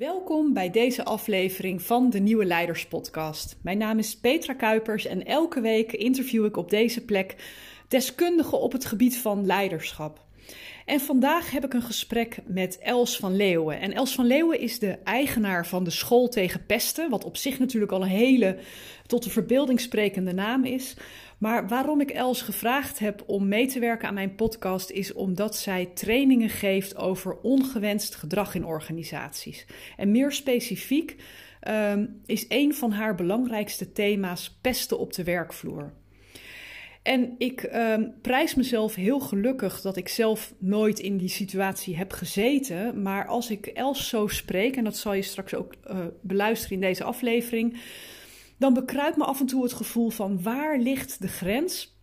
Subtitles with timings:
[0.00, 3.56] Welkom bij deze aflevering van de Nieuwe Leiders Podcast.
[3.62, 7.36] Mijn naam is Petra Kuipers en elke week interview ik op deze plek
[7.88, 10.24] deskundigen op het gebied van leiderschap.
[10.86, 13.80] En vandaag heb ik een gesprek met Els van Leeuwen.
[13.80, 17.58] En Els van Leeuwen is de eigenaar van de School tegen Pesten, wat op zich
[17.58, 18.58] natuurlijk al een hele
[19.06, 20.96] tot de verbeelding sprekende naam is.
[21.40, 25.56] Maar waarom ik Els gevraagd heb om mee te werken aan mijn podcast is omdat
[25.56, 29.66] zij trainingen geeft over ongewenst gedrag in organisaties.
[29.96, 31.16] En meer specifiek
[31.68, 35.92] um, is een van haar belangrijkste thema's pesten op de werkvloer.
[37.02, 42.12] En ik um, prijs mezelf heel gelukkig dat ik zelf nooit in die situatie heb
[42.12, 43.02] gezeten.
[43.02, 46.80] Maar als ik Els zo spreek, en dat zal je straks ook uh, beluisteren in
[46.80, 47.80] deze aflevering,
[48.60, 51.98] dan bekruipt me af en toe het gevoel van waar ligt de grens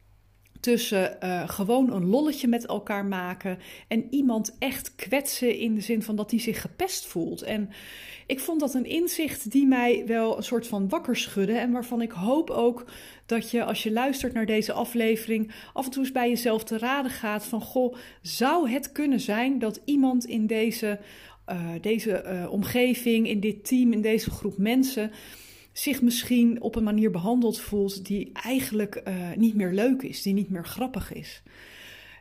[0.59, 6.03] tussen uh, gewoon een lolletje met elkaar maken en iemand echt kwetsen in de zin
[6.03, 7.41] van dat hij zich gepest voelt.
[7.41, 7.69] En
[8.27, 12.01] ik vond dat een inzicht die mij wel een soort van wakker schudde en waarvan
[12.01, 12.85] ik hoop ook
[13.25, 16.77] dat je als je luistert naar deze aflevering af en toe eens bij jezelf te
[16.77, 20.99] raden gaat van goh, zou het kunnen zijn dat iemand in deze,
[21.49, 25.11] uh, deze uh, omgeving, in dit team, in deze groep mensen
[25.79, 30.33] zich misschien op een manier behandeld voelt die eigenlijk uh, niet meer leuk is, die
[30.33, 31.43] niet meer grappig is.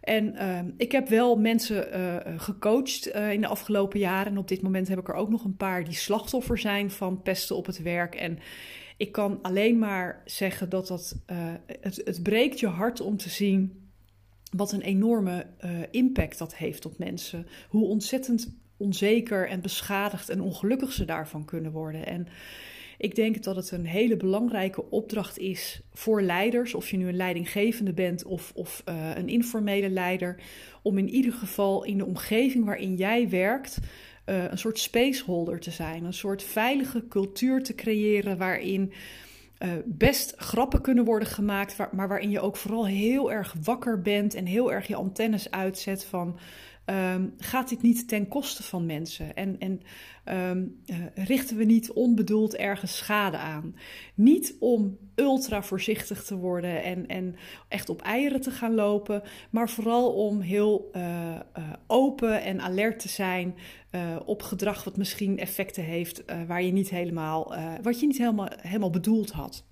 [0.01, 4.33] En uh, ik heb wel mensen uh, gecoacht in de afgelopen jaren.
[4.33, 7.23] En op dit moment heb ik er ook nog een paar die slachtoffer zijn van
[7.23, 8.15] pesten op het werk.
[8.15, 8.39] En
[8.97, 11.17] ik kan alleen maar zeggen dat dat,
[11.81, 13.89] het, het breekt je hart om te zien
[14.57, 15.47] wat een enorme
[15.91, 17.47] impact dat heeft op mensen.
[17.69, 22.07] Hoe ontzettend onzeker en beschadigd en ongelukkig ze daarvan kunnen worden.
[22.07, 22.29] En
[22.99, 27.17] ik denk dat het een hele belangrijke opdracht is voor leiders, of je nu een
[27.17, 30.41] leidinggevende bent of, of uh, een informele leider,
[30.83, 33.79] om in ieder geval in de omgeving waarin jij werkt
[34.27, 38.93] uh, een soort spaceholder te zijn, een soort veilige cultuur te creëren waarin
[39.59, 44.35] uh, best grappen kunnen worden gemaakt, maar waarin je ook vooral heel erg wakker bent
[44.35, 46.39] en heel erg je antennes uitzet van
[46.87, 49.37] um, gaat dit niet ten koste van mensen?
[49.37, 49.81] En, en
[50.51, 53.77] um, uh, richten we niet onbedoeld ergens schade aan?
[54.15, 57.37] Niet om ultra voorzichtig te worden en, en
[57.69, 61.03] echt op eieren te gaan lopen, maar vooral om heel uh,
[61.59, 63.55] uh, open en alert te zijn
[64.25, 68.91] op gedrag wat misschien effecten heeft waar je niet helemaal, wat je niet helemaal, helemaal
[68.91, 69.65] bedoeld had.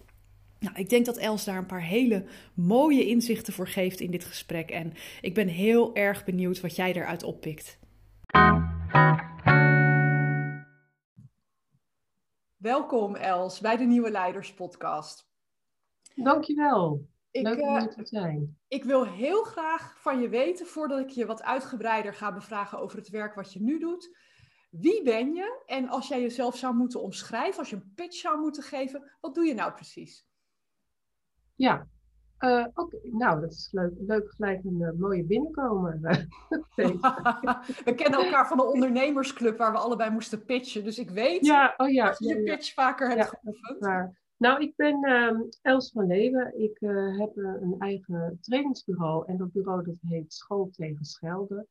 [0.64, 4.24] Nou, ik denk dat Els daar een paar hele mooie inzichten voor geeft in dit
[4.24, 4.70] gesprek.
[4.70, 7.78] En ik ben heel erg benieuwd wat jij eruit oppikt.
[12.56, 15.28] Welkom Els bij de Nieuwe Leiders Podcast.
[16.14, 17.08] Dankjewel.
[17.30, 18.58] Ik, Leuk om hier te zijn.
[18.68, 22.98] Ik wil heel graag van je weten, voordat ik je wat uitgebreider ga bevragen over
[22.98, 24.16] het werk wat je nu doet.
[24.70, 25.62] Wie ben je?
[25.66, 29.34] En als jij jezelf zou moeten omschrijven, als je een pitch zou moeten geven, wat
[29.34, 30.26] doe je nou precies?
[31.54, 31.86] Ja,
[32.44, 32.96] uh, oké.
[32.96, 33.10] Okay.
[33.12, 33.92] Nou, dat is leuk.
[33.98, 36.00] Leuk gelijk een uh, mooie binnenkomen.
[37.84, 40.84] we kennen elkaar van de ondernemersclub waar we allebei moesten pitchen.
[40.84, 44.12] Dus ik weet ja, oh ja, dat je je pitch vaker hebt ja, geoefend.
[44.36, 46.60] Nou, ik ben um, Els van Leeuwen.
[46.60, 46.78] Ik
[47.18, 49.26] heb een eigen trainingsbureau.
[49.26, 51.66] En dat bureau dat heet School tegen Schelden.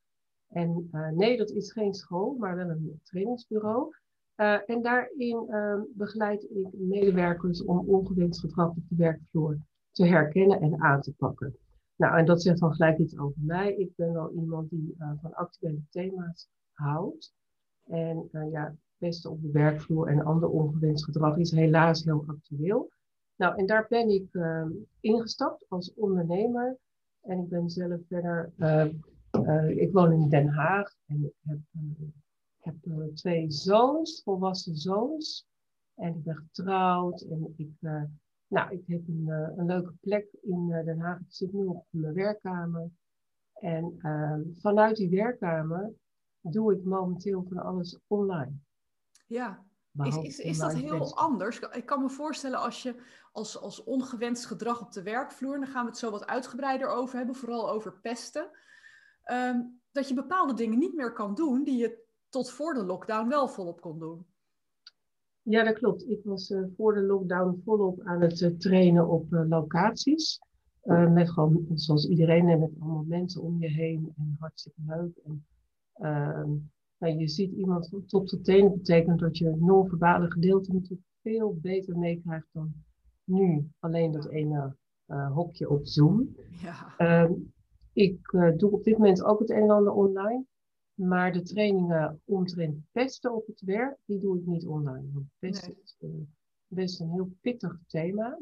[0.49, 3.95] En nee, dat is geen school, maar wel een trainingsbureau.
[4.65, 9.57] en daarin ehm, begeleid ik medewerkers om ongewenst gedrag op de werkvloer
[9.93, 11.57] te herkennen en aan te pakken.
[11.95, 13.75] Nou, en dat zegt dan gelijk iets over mij.
[13.75, 17.33] Ik ben wel iemand die uh, van actuele thema's houdt.
[17.83, 22.91] En uh, ja, beste op de werkvloer en ander ongewenst gedrag is helaas heel actueel.
[23.35, 24.65] Nou, en daar ben ik uh,
[24.99, 26.77] ingestapt als ondernemer.
[27.21, 28.51] En ik ben zelf verder,
[29.75, 31.59] ik woon in Den Haag en ik heb,
[32.59, 32.75] heb
[33.15, 35.47] twee zoons, volwassen zoons.
[35.95, 37.71] En ik ben getrouwd en ik
[38.53, 41.19] nou, ik heb een, uh, een leuke plek in uh, Den Haag.
[41.19, 42.89] Ik zit nu op mijn werkkamer.
[43.53, 45.91] En uh, vanuit die werkkamer
[46.41, 48.51] doe ik momenteel van alles online.
[49.27, 49.63] Ja,
[50.03, 51.59] is, is, is dat heel anders?
[51.59, 52.95] Ik kan me voorstellen als je
[53.31, 57.17] als, als ongewenst gedrag op de werkvloer, dan gaan we het zo wat uitgebreider over
[57.17, 58.49] hebben, vooral over pesten,
[59.31, 63.27] um, dat je bepaalde dingen niet meer kan doen die je tot voor de lockdown
[63.27, 64.25] wel volop kon doen.
[65.43, 66.09] Ja, dat klopt.
[66.09, 70.39] Ik was uh, voor de lockdown volop aan het uh, trainen op uh, locaties.
[71.09, 74.13] met gewoon, zoals iedereen, en met allemaal mensen om je heen.
[74.17, 75.17] En hartstikke leuk.
[75.25, 75.45] En,
[75.93, 76.49] ehm,
[76.97, 78.63] nou, je ziet iemand van top tot teen.
[78.63, 82.73] Dat betekent dat je non-verbale gedeelte natuurlijk veel beter meekrijgt dan
[83.23, 83.69] nu.
[83.79, 84.75] Alleen dat ene
[85.33, 86.35] hokje op Zoom.
[86.61, 86.93] Ja.
[86.97, 87.31] Ehm,
[87.93, 88.19] ik
[88.57, 90.45] doe op dit moment ook het een en ander online.
[90.93, 95.07] Maar de trainingen omtrent pesten op het werk, die doe ik niet online.
[95.13, 96.09] Want pesten is uh,
[96.67, 98.39] best een heel pittig thema.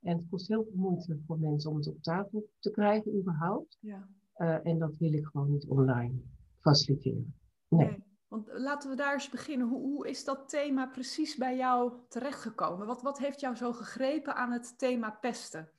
[0.00, 3.78] En het kost heel veel moeite voor mensen om het op tafel te krijgen überhaupt.
[3.80, 4.08] Ja.
[4.36, 6.14] Uh, en dat wil ik gewoon niet online
[6.60, 7.34] faciliteren.
[7.68, 7.86] Nee.
[7.86, 8.10] nee.
[8.32, 9.68] Want laten we daar eens beginnen.
[9.68, 12.86] Hoe, hoe, is dat thema precies bij jou terechtgekomen?
[12.86, 15.70] Wat, wat heeft jou zo gegrepen aan het thema pesten?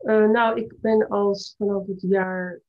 [0.00, 2.60] Uh, nou, ik ben als vanaf het jaar,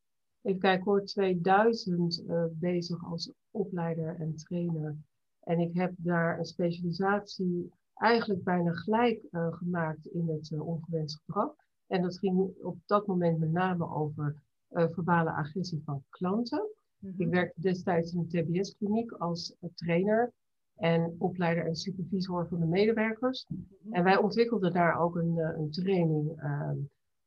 [0.46, 4.98] even kijken hoor, 2000 uh, bezig als opleider en trainer.
[5.40, 11.22] En ik heb daar een specialisatie eigenlijk bijna gelijk uh, gemaakt in het uh, ongewenst
[11.26, 11.56] gedrag.
[11.88, 16.70] En dat ging op dat moment met name over verbale agressie van klanten.
[17.00, 17.22] Mm-hmm.
[17.22, 20.32] Ik werkte destijds in een TBS-kliniek als trainer
[20.76, 23.46] en opleider en supervisor van de medewerkers.
[23.48, 23.94] Mm-hmm.
[23.94, 26.78] En wij ontwikkelden daar ook een, een training ehm,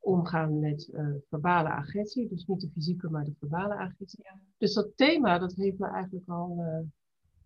[0.09, 0.91] omgaan met
[1.29, 2.29] verbale agressie.
[2.29, 4.25] Dus niet de fysieke, maar de verbale agressie.
[4.25, 4.39] Ja.
[4.59, 6.65] Dus dat thema, dat heeft me eigenlijk al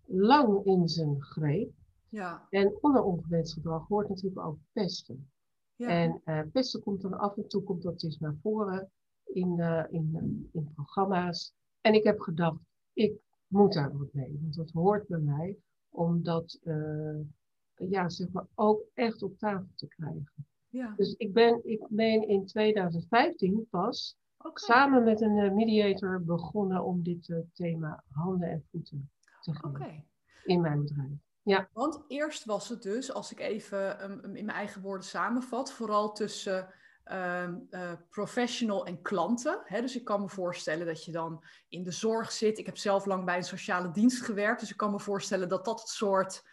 [0.05, 1.71] lang in zijn greep.
[2.09, 2.47] Ja.
[2.49, 5.31] En onder ongewenst gedrag hoort natuurlijk ook pesten.
[5.75, 5.87] Ja.
[5.87, 8.91] En uh, pesten komt dan af en toe komt dat dus naar voren
[9.23, 9.59] in,
[9.89, 11.53] in, in programma's.
[11.81, 12.59] En ik heb gedacht,
[12.93, 13.13] ik
[13.47, 14.39] moet daar wat mee.
[14.41, 15.57] Want dat hoort bij mij
[15.89, 16.59] om dat
[17.75, 20.31] ja, zeg maar ook echt op tafel te krijgen.
[20.73, 20.93] Ja.
[20.95, 24.51] Dus ik ben, ik ben in 2015 pas okay.
[24.55, 29.11] samen met een mediator begonnen om dit thema handen en voeten
[29.41, 30.05] te okay.
[30.43, 31.09] in mijn bedrijf.
[31.41, 31.69] Ja.
[31.73, 36.11] Want eerst was het dus, als ik even um, in mijn eigen woorden samenvat, vooral
[36.11, 36.67] tussen
[37.11, 39.61] um, uh, professional en klanten.
[39.63, 39.81] Hè?
[39.81, 42.57] Dus ik kan me voorstellen dat je dan in de zorg zit.
[42.57, 45.65] Ik heb zelf lang bij een sociale dienst gewerkt, dus ik kan me voorstellen dat
[45.65, 46.43] dat het soort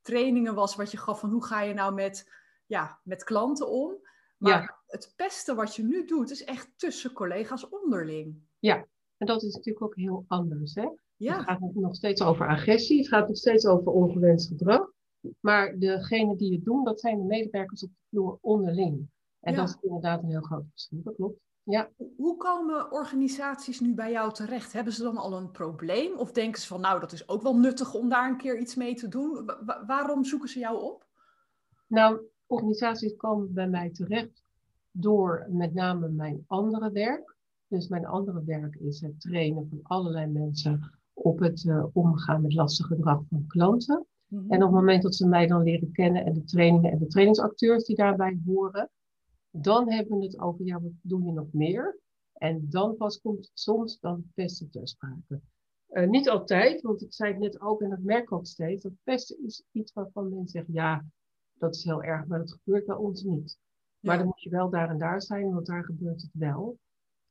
[0.00, 2.30] trainingen was wat je gaf van hoe ga je nou met,
[2.72, 3.96] ja, met klanten om.
[4.38, 8.36] Maar het pesten wat je nu doet is echt tussen collega's onderling.
[8.58, 8.86] Ja,
[9.16, 10.74] en dat is natuurlijk ook heel anders.
[10.74, 10.88] Hè?
[11.16, 11.36] Ja.
[11.36, 14.92] Het gaat nog steeds over agressie, het gaat nog steeds over ongewenst gedrag.
[15.40, 19.08] Maar degene die het doen, dat zijn de medewerkers op de vloer onderling.
[19.40, 21.40] En dat is inderdaad een heel groot verschil, dat klopt.
[21.62, 21.90] Ja.
[22.16, 24.72] Hoe komen organisaties nu bij jou terecht?
[24.72, 26.18] Hebben ze dan al een probleem?
[26.18, 28.74] Of denken ze van, nou, dat is ook wel nuttig om daar een keer iets
[28.74, 29.50] mee te doen?
[29.86, 31.06] waarom zoeken ze jou op?
[31.86, 32.20] Nou,
[32.52, 34.42] organisaties komen bij mij terecht
[34.90, 37.36] door met name mijn andere werk.
[37.68, 42.54] Dus mijn andere werk is het trainen van allerlei mensen op het uh, omgaan met
[42.54, 44.06] lastig gedrag van klanten.
[44.26, 44.52] Mhm.
[44.52, 47.06] En op het moment dat ze mij dan leren kennen en de trainingen en de
[47.06, 48.90] trainingsacteurs die daarbij horen,
[49.50, 51.98] dan hebben we het over, ja, wat doe je nog meer?
[52.32, 55.40] En dan pas komt soms dan pesten ter sprake.
[55.90, 58.82] Uh, niet altijd, want ik zei het net ook en dat merk ik ook steeds,
[58.82, 61.04] dat pesten is iets waarvan mensen zeggen, ja,
[61.62, 63.58] dat is heel erg, maar dat gebeurt bij ons niet.
[64.00, 66.78] Maar dan moet je wel daar en daar zijn, want daar gebeurt het wel.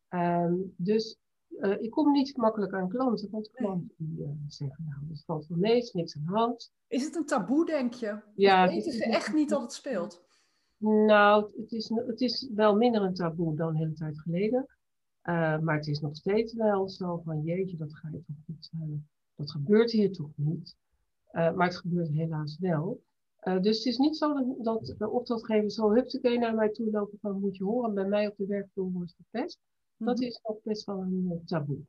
[0.10, 1.18] Um, dus
[1.50, 5.48] uh, ik kom niet makkelijk aan klanten, want klanten die uh, zeggen, nou, dat valt
[5.48, 6.72] wel mee, is niks aan de hand.
[6.88, 8.20] Is het een taboe, denk je?
[8.36, 8.68] Ja.
[8.68, 10.24] Weten ze echt niet dat het speelt?
[10.78, 14.66] Nou, het is, het is wel minder een taboe dan een hele tijd geleden.
[15.24, 19.02] Uh, maar het is nog steeds wel zo van, jeetje, dat ga je toch niet,
[19.36, 20.76] dat gebeurt hier toch niet.
[21.32, 23.02] maar het gebeurt helaas wel.
[23.42, 27.40] Dus het is niet zo dat de opdrachtgever zo hupsakee naar mij toe lopen van,
[27.40, 29.60] moet je horen, bij mij op de werkvloer wordt gepest.
[29.98, 30.26] Dat mhm.
[30.26, 31.80] is ook best wel een eh, taboe.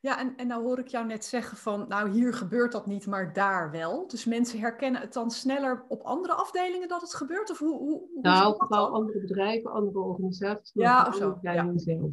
[0.00, 3.06] Ja, en, en nou hoor ik jou net zeggen van, nou hier gebeurt dat niet,
[3.06, 4.06] maar daar wel.
[4.06, 7.50] Dus mensen herkennen het dan sneller op andere afdelingen dat het gebeurt?
[7.50, 10.70] Of hoe, hoe, hoe nou, vooral andere bedrijven, andere organisaties.
[10.74, 11.38] Ja, of zo.
[11.42, 11.72] Ja.
[11.78, 12.10] Zelf.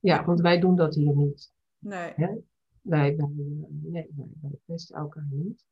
[0.00, 1.52] ja, want wij doen dat hier niet.
[1.78, 2.12] Nee.
[2.16, 2.44] Wij,
[2.82, 3.26] wij, eh,
[3.68, 5.64] nee, wij, wij pesten elkaar niet.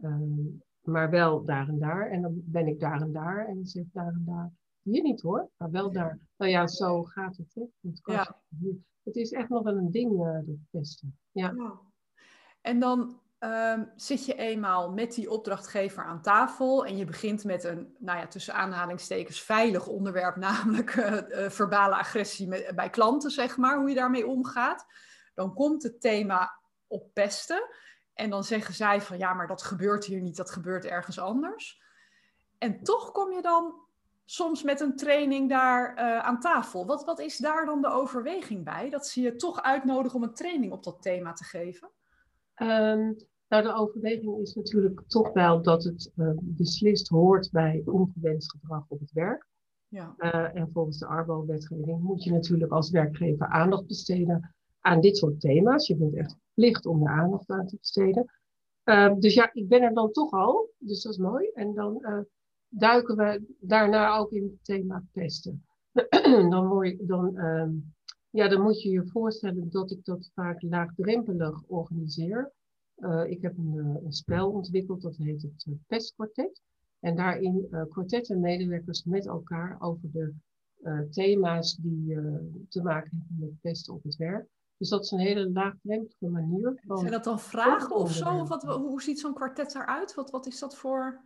[0.00, 0.46] Ehm,
[0.86, 2.10] maar wel daar en daar.
[2.10, 4.52] En dan ben ik daar en daar en dan zeg daar en daar.
[4.82, 6.18] Hier niet hoor, maar wel daar.
[6.36, 7.54] Nou ja, zo gaat het.
[7.54, 7.62] Hè?
[7.88, 8.40] Het, ja.
[9.02, 11.18] het is echt nog wel een ding, uh, dat pesten.
[11.30, 11.52] Ja.
[11.56, 11.80] ja.
[12.60, 17.64] En dan um, zit je eenmaal met die opdrachtgever aan tafel en je begint met
[17.64, 23.30] een, nou ja, tussen aanhalingstekens veilig onderwerp, namelijk uh, uh, verbale agressie met, bij klanten,
[23.30, 24.86] zeg maar, hoe je daarmee omgaat.
[25.34, 27.68] Dan komt het thema op pesten
[28.14, 31.82] en dan zeggen zij van ja, maar dat gebeurt hier niet, dat gebeurt ergens anders.
[32.58, 33.74] En toch kom je dan
[34.24, 36.86] soms met een training daar uh, aan tafel.
[36.86, 38.90] Wat, wat is daar dan de overweging bij?
[38.90, 41.88] Dat ze je toch uitnodigen om een training op dat thema te geven?
[42.56, 43.16] Um,
[43.48, 48.84] nou, de overweging is natuurlijk toch wel dat het uh, beslist hoort bij ongewenst gedrag
[48.88, 49.46] op het werk.
[49.88, 50.14] Ja.
[50.18, 55.40] Uh, en volgens de Arbo-wetgeving moet je natuurlijk als werkgever aandacht besteden aan dit soort
[55.40, 55.86] thema's.
[55.86, 58.26] Je bent echt verplicht om er aandacht aan te besteden.
[58.84, 61.50] Uh, dus ja, ik ben er dan toch al, dus dat is mooi.
[61.54, 62.26] En dan
[62.68, 65.64] duiken we daarna ook in het thema pesten.
[66.50, 67.94] dan, dan um,
[68.30, 72.52] Ja, dan moet je je voorstellen dat ik dat vaak laagdrempelig organiseer.
[72.96, 76.62] Uh, ik heb een, een, spel ontwikkeld, dat heet het Pestkwartet.
[77.00, 80.32] En daarin kwartetten medewerkers met elkaar over de
[81.10, 82.16] thema's die
[82.68, 84.48] te maken hebben met pesten op het werk.
[84.76, 86.80] Dus dat is een hele laagdrempelige manier.
[86.86, 88.40] Van Zijn dat dan vragen of zo?
[88.40, 90.14] Of wat, hoe ziet zo'n kwartet eruit?
[90.14, 91.20] Wat, wat is dat voor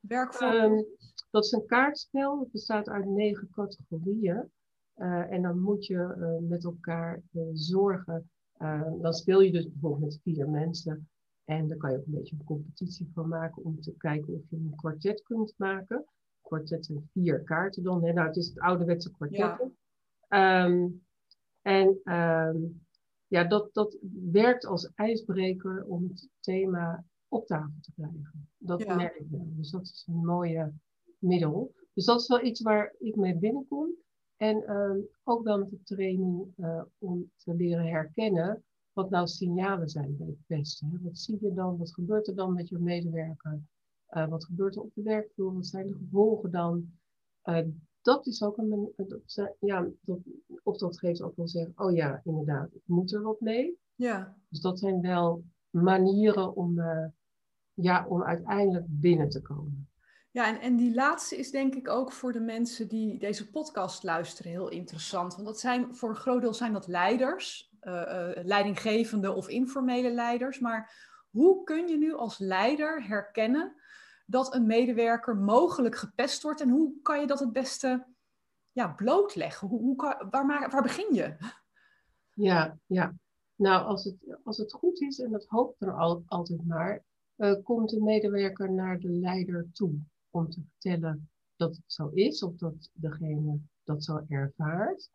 [0.00, 0.72] werkvorm?
[0.72, 0.86] Um,
[1.30, 2.40] dat is een kaartspel.
[2.40, 4.50] Het bestaat uit negen categorieën.
[4.96, 8.30] Uh, en dan moet je uh, met elkaar uh, zorgen.
[9.00, 11.08] dan speel je dus bijvoorbeeld met vier mensen.
[11.44, 14.40] En daar kan je ook een beetje een competitie van maken om te kijken of
[14.48, 16.04] je een kwartet kunt maken.
[16.40, 18.04] Kwartet zijn vier kaarten dan.
[18.04, 18.12] Hè?
[18.12, 19.72] Nou, het is het ouderwetse kwartet.
[20.28, 20.64] Ja.
[20.64, 21.03] Um,
[21.64, 22.86] en um,
[23.26, 23.98] ja, dat, dat
[24.32, 28.48] werkt als ijsbreker om het thema op tafel te krijgen.
[28.58, 28.94] Dat ja.
[28.94, 29.46] merk ik wel.
[29.56, 30.72] Dus dat is een mooie
[31.18, 31.74] middel.
[31.92, 33.90] Dus dat is wel iets waar ik mee binnenkom.
[34.36, 39.88] En uh, ook wel met de training uh, om te leren herkennen wat nou signalen
[39.88, 40.90] zijn bij het pesten.
[40.90, 40.98] Hè?
[41.00, 41.78] Wat zie je dan?
[41.78, 43.60] Wat gebeurt er dan met je medewerker?
[44.10, 45.54] Uh, wat gebeurt er op de werkvloer?
[45.54, 46.98] Wat zijn de gevolgen dan?
[48.04, 50.18] Dat is ook een, dat, ja, dat,
[50.62, 53.78] opdrachtgever ook wel zeggen, oh ja, inderdaad, ik moet er wat mee.
[53.94, 54.36] Ja.
[54.48, 57.06] Dus dat zijn wel manieren om, uh,
[57.74, 59.88] ja, om uiteindelijk binnen te komen.
[60.30, 64.02] Ja, en, en die laatste is denk ik ook voor de mensen die deze podcast
[64.02, 65.34] luisteren heel interessant.
[65.34, 70.58] Want dat zijn, voor een groot deel zijn dat leiders, uh, leidinggevende of informele leiders.
[70.58, 70.92] Maar
[71.30, 73.74] hoe kun je nu als leider herkennen
[74.24, 78.06] dat een medewerker mogelijk gepest wordt en hoe kan je dat het beste
[78.72, 79.68] ja, blootleggen?
[79.68, 81.36] Hoe, hoe kan, waar, waar begin je?
[82.34, 83.14] Ja, ja.
[83.56, 87.04] Nou, als het, als het goed is, en dat hoopt er al, altijd maar,
[87.36, 89.98] uh, komt de medewerker naar de leider toe
[90.30, 95.10] om te vertellen dat het zo is of dat degene dat zo ervaart.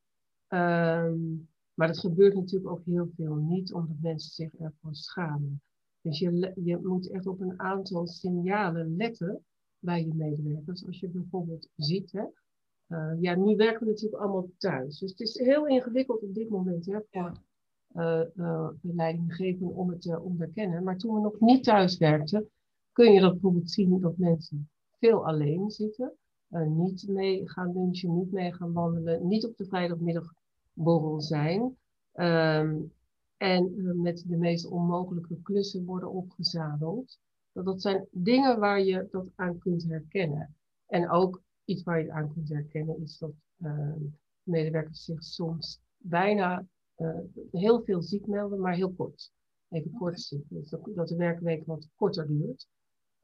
[0.48, 5.62] Um, maar dat gebeurt natuurlijk ook heel veel niet, omdat mensen zich ervoor schamen.
[6.02, 9.44] Dus je, je moet echt op een aantal signalen letten
[9.80, 10.86] bij je medewerkers.
[10.86, 12.24] Als je bijvoorbeeld ziet, hè,
[12.88, 15.00] uh, ja, nu werken we natuurlijk allemaal thuis.
[15.00, 17.42] Dus het is heel ingewikkeld op dit moment hè, voor
[17.96, 20.84] uh, uh, leidinggevenden om het te onderkennen.
[20.84, 22.50] Maar toen we nog niet thuis werkten,
[22.92, 26.14] kun je dat bijvoorbeeld zien dat mensen veel alleen zitten.
[26.68, 31.78] niet mee gaan lunchen, niet mee gaan wandelen, niet op de vrijdagmiddagborrel zijn.
[32.14, 32.92] Um,
[33.40, 37.20] en uh, met de meest onmogelijke klussen worden opgezadeld.
[37.52, 40.56] Dat, dat zijn dingen waar je dat aan kunt herkennen.
[40.88, 43.96] En ook iets waar je aan kunt herkennen is dat uh,
[44.44, 46.66] medewerkers zich soms bijna
[46.98, 47.20] uh,
[47.52, 49.32] heel veel ziek melden, maar heel kort.
[49.70, 50.44] Even kort ziek.
[50.48, 52.68] Dus dat, de werkweek wat korter duurt.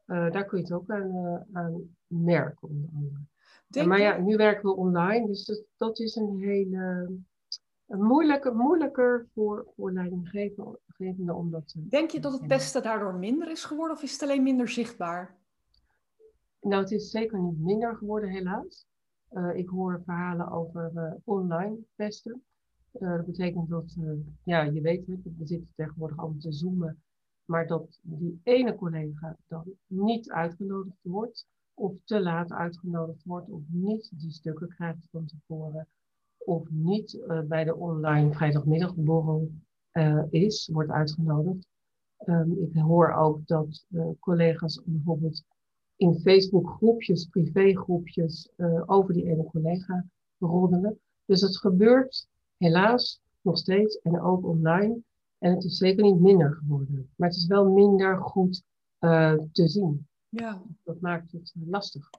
[0.06, 3.86] daar kun je het ook aan, aan merken, onder andere.
[3.86, 7.08] maar ja, nu werken we online, dus dat, dat is een hele
[7.86, 13.50] moeilijker, moeilijker voor, voor leidinggevenden om dat te Denk je dat het beste daardoor minder
[13.50, 15.36] is geworden of is het alleen minder zichtbaar?
[16.60, 18.86] Nou, het is zeker niet minder geworden, helaas.
[19.32, 22.42] Uh, ik hoor verhalen over uh, online pesten.
[22.92, 23.96] Uh, dat betekent dat,
[24.42, 27.02] ja, je weet het, we zitten tegenwoordig allemaal te zoomen,
[27.44, 33.60] maar dat die ene collega dan niet uitgenodigd wordt, of te laat uitgenodigd wordt, of
[33.66, 35.88] niet die stukken krijgt van tevoren
[36.46, 39.50] of niet uh, bij de online vrijdagmiddagborrel
[39.92, 41.66] uh, is, wordt uitgenodigd.
[42.26, 45.42] Um, ik hoor ook dat uh, collega's bijvoorbeeld
[45.96, 48.50] in Facebook groepjes, privégroepjes,
[48.86, 50.04] over die ene collega
[50.38, 51.00] roddelen.
[51.24, 54.98] Dus het gebeurt helaas nog steeds en ook online.
[55.38, 57.10] En het is zeker niet minder geworden.
[57.16, 58.62] Maar het is wel minder goed
[58.98, 60.06] te zien.
[60.28, 60.62] Ja.
[60.84, 62.10] Dat maakt het lastig.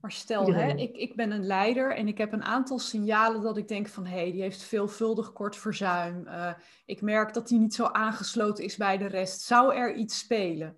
[0.00, 3.56] Maar stel, hè, ik, ik ben een leider en ik heb een aantal signalen dat
[3.56, 6.26] ik denk van hé, hey, die heeft veelvuldig kort verzuim.
[6.26, 9.40] Uh, ik merk dat die niet zo aangesloten is bij de rest.
[9.40, 10.76] Zou er iets spelen?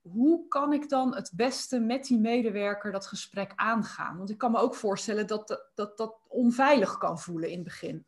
[0.00, 4.16] Hoe kan ik dan het beste met die medewerker dat gesprek aangaan?
[4.16, 7.64] Want ik kan me ook voorstellen dat dat, dat, dat onveilig kan voelen in het
[7.64, 8.06] begin.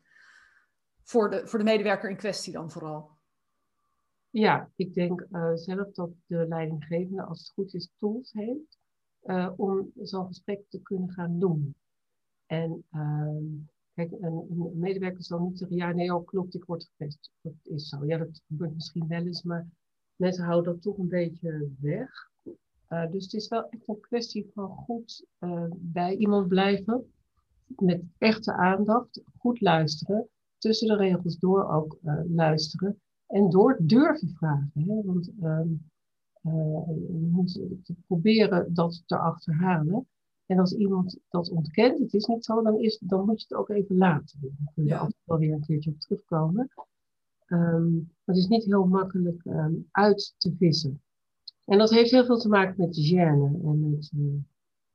[1.03, 3.09] Voor de, voor de medewerker in kwestie dan vooral.
[4.29, 8.78] Ja, ik denk uh, zelf dat de leidinggevende, als het goed is, tools heeft
[9.23, 11.75] uh, om zo'n gesprek te kunnen gaan doen.
[12.45, 13.37] En uh,
[13.93, 17.31] kijk, een, medewerker zal niet zeggen, ja nee, oh, klopt, ik word gepest.
[17.41, 18.05] Dat is zo.
[18.05, 19.67] Ja, dat gebeurt misschien wel eens, maar
[20.15, 22.29] mensen houden dat toch een beetje weg.
[22.89, 27.13] Uh, dus het is wel echt een kwestie van goed uh, bij iemand blijven,
[27.75, 31.97] met echte aandacht, goed luisteren, tussen de regels door ook
[32.27, 34.71] luisteren en door durven vragen.
[34.73, 35.01] Hè?
[35.03, 35.67] Want ehm,
[36.41, 37.59] je moet
[38.07, 40.07] proberen dat te achterhalen.
[40.45, 43.57] En als iemand dat ontkent, het is niet zo, dan, is, dan moet je het
[43.57, 44.39] ook even laten.
[44.41, 44.97] Dan kun je Ja.
[44.97, 46.69] altijd wel weer een keertje op terugkomen.
[47.47, 47.81] Maar
[48.25, 51.01] het is niet heel makkelijk ehm, uit te vissen.
[51.65, 53.63] En dat heeft heel veel te maken met gêne.
[53.63, 54.41] En met, eh,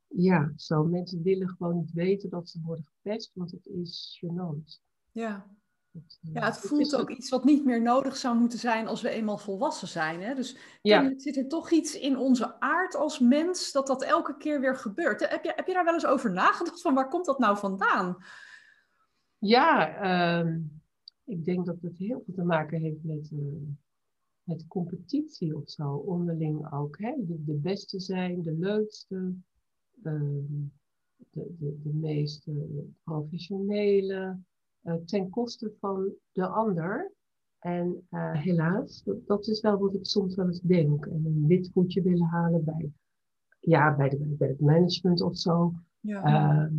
[0.07, 4.81] ja, zo mensen willen gewoon niet weten dat ze worden gepest, want het is gênant.
[5.13, 5.47] Ja.
[5.95, 9.09] Het, ja, het voelt ook iets wat niet meer nodig zou moeten zijn als we
[9.09, 10.23] eenmaal volwassen zijn.
[10.23, 10.35] Hè?
[10.35, 11.13] Dus Ja.
[11.17, 15.29] zit er toch iets in onze aard als mens dat dat elke keer weer gebeurt.
[15.29, 18.17] Heb je, heb je daar wel eens over nagedacht van waar komt dat nou vandaan?
[19.39, 20.61] Ja, ehm,
[21.25, 23.39] ik denk dat het heel veel te maken heeft met, eh,
[24.43, 26.99] met competitie of zo, onderling ook.
[26.99, 27.15] Hè?
[27.19, 29.35] De, de beste zijn, de leukste,
[30.03, 30.43] ehm,
[31.31, 32.55] de, de, de meest eh,
[33.03, 34.39] professionele,
[35.05, 37.13] ten koste van de ander.
[37.59, 41.07] En eh, helaas, dat, dat is wel wat ik soms wel eens denk.
[41.07, 42.93] En een wit voetje willen halen bij,
[43.61, 45.73] ja, bij, de, bij het management of zo.
[46.01, 46.23] Ja.
[46.25, 46.75] Ehm,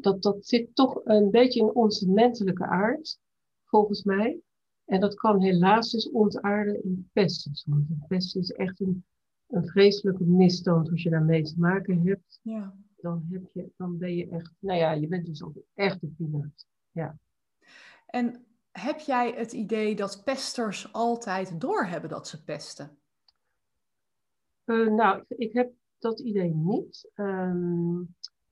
[0.00, 3.18] dat, dat zit toch een beetje in onze menselijke aard,
[3.64, 4.40] volgens mij.
[4.84, 7.52] En dat kan helaas dus ontaarden in pesten.
[7.64, 9.04] Want een pest is echt een,
[9.46, 12.40] een vreselijke misstand als je daarmee te maken hebt.
[12.42, 12.74] ja.
[12.96, 16.14] Dan, heb je, dan ben je echt, nou ja, je bent dus ook echt een
[16.16, 16.66] peanut.
[18.06, 22.98] En heb jij het idee dat pesters altijd doorhebben dat ze pesten?
[24.64, 27.10] Eh, nou, ik, heb dat idee niet.
[27.14, 28.00] Ehm,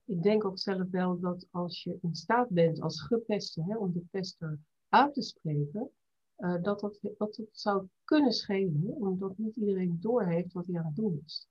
[0.05, 3.93] ik denk ook zelf wel dat als je in staat bent als gepeste hè, om
[3.93, 4.59] de pester
[4.89, 5.91] uit te spreken,
[6.37, 10.87] eh, dat, dat, dat het zou kunnen schelen, omdat niet iedereen doorheeft wat hij aan
[10.87, 11.49] het doen is.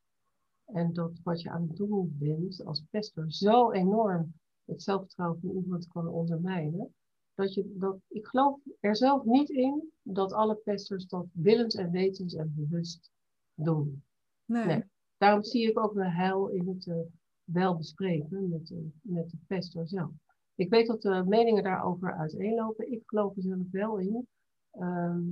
[0.65, 4.33] En dat wat je aan het doen bent als pester zo enorm
[4.71, 6.93] het zelfvertrouwen van iemand kan ondermijnen,
[7.35, 11.91] dat je dat, ik geloof er zelf niet in dat alle pesters dat willens en
[11.91, 13.11] wetens en bewust
[13.53, 14.03] doen.
[14.45, 14.65] Nee.
[14.65, 14.83] Nee.
[15.17, 16.95] Daarom zie ik ook wel heil in het eh,
[17.43, 20.11] wel bespreken met, de met de pester zelf.
[20.55, 22.91] Ik weet dat de meningen daarover uiteenlopen.
[22.91, 24.27] Ik geloof er zelf wel in
[24.71, 25.23] ehm,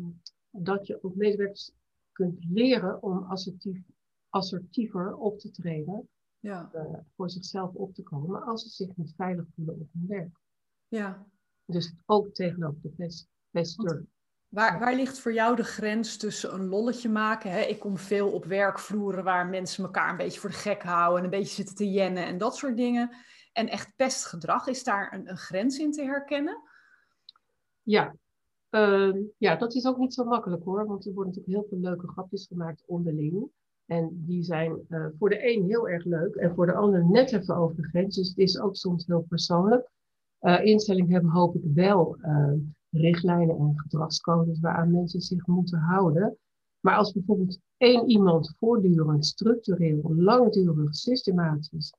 [0.50, 1.72] dat je ook medewerkers
[2.12, 3.81] kunt leren om assertief,
[4.29, 6.69] assertiever op te treden, Ja.
[6.73, 6.83] eh,
[7.15, 10.39] voor zichzelf op te komen, als ze zich niet veilig voelen op hun werk.
[10.87, 11.27] ja.
[11.65, 12.79] Dus ook tegenover
[13.51, 14.05] de.
[14.47, 17.51] Waar, waar ligt voor jou de grens tussen een lolletje maken?
[17.51, 17.59] Hè?
[17.59, 21.23] Ik kom veel op werkvloeren waar mensen elkaar een beetje voor de gek houden en
[21.23, 23.15] een beetje zitten te jennen en dat soort dingen.
[23.53, 26.61] En echt pestgedrag, is daar een, een grens in te herkennen?
[27.81, 28.15] Ja.
[28.69, 31.89] Ehm, ja, dat is ook niet zo makkelijk hoor, want er worden natuurlijk heel veel
[31.89, 33.49] leuke grapjes gemaakt onderling.
[33.89, 37.31] En die zijn eh, voor de een heel erg leuk en voor de ander net
[37.31, 38.15] even over de grens.
[38.15, 39.89] Dus het is ook soms heel persoonlijk.
[40.39, 42.53] Eh instellingen hebben hoop ik wel eh,
[42.89, 46.37] richtlijnen en gedragscodes waaraan mensen zich moeten houden.
[46.79, 51.93] Maar als bijvoorbeeld één iemand voortdurend, structureel, langdurig, systematisch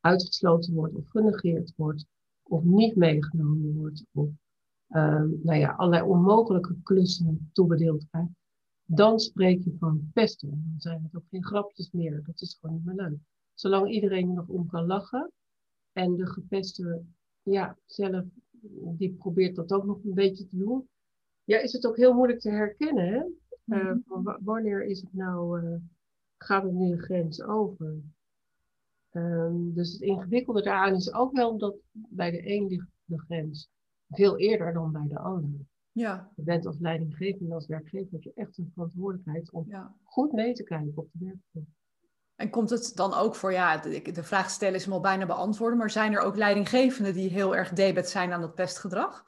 [0.00, 2.06] uitgesloten wordt of genegeerd wordt,
[2.42, 4.28] of niet meegenomen wordt, of
[5.42, 8.30] nou ja, allerlei onmogelijke klussen toebedeeld krijgt,
[8.86, 10.48] dan spreek je van pesten.
[10.50, 12.22] Dan zijn het ook geen grapjes meer.
[12.24, 13.18] Dat is gewoon niet meer leuk.
[13.54, 15.32] Zolang iedereen er nog om kan lachen
[15.92, 17.02] en de gepeste
[17.42, 18.24] ja, zelf,
[18.96, 20.88] die probeert dat ook nog een beetje te doen,
[21.44, 23.06] ja, is het ook heel moeilijk te herkennen.
[23.06, 23.22] Hè?
[24.06, 25.76] Van wa- wanneer is het nou, uh,
[26.38, 27.96] gaat het nu de grens over?
[29.12, 33.68] Um, dus het ingewikkelde daaraan is ook wel dat bij de een ligt de grens
[34.08, 35.60] veel eerder dan bij de ander.
[35.96, 36.30] Ja.
[36.36, 39.94] Je bent als leidinggevende, als werkgever, heb je echt een verantwoordelijkheid om ja.
[40.04, 41.64] goed mee te kijken op de werkvloer.
[42.34, 45.78] En komt het dan ook voor, ja, de, vraag stellen is hem al bijna beantwoorden,
[45.78, 49.24] maar zijn er ook leidinggevenden die heel erg debet zijn aan dat pestgedrag?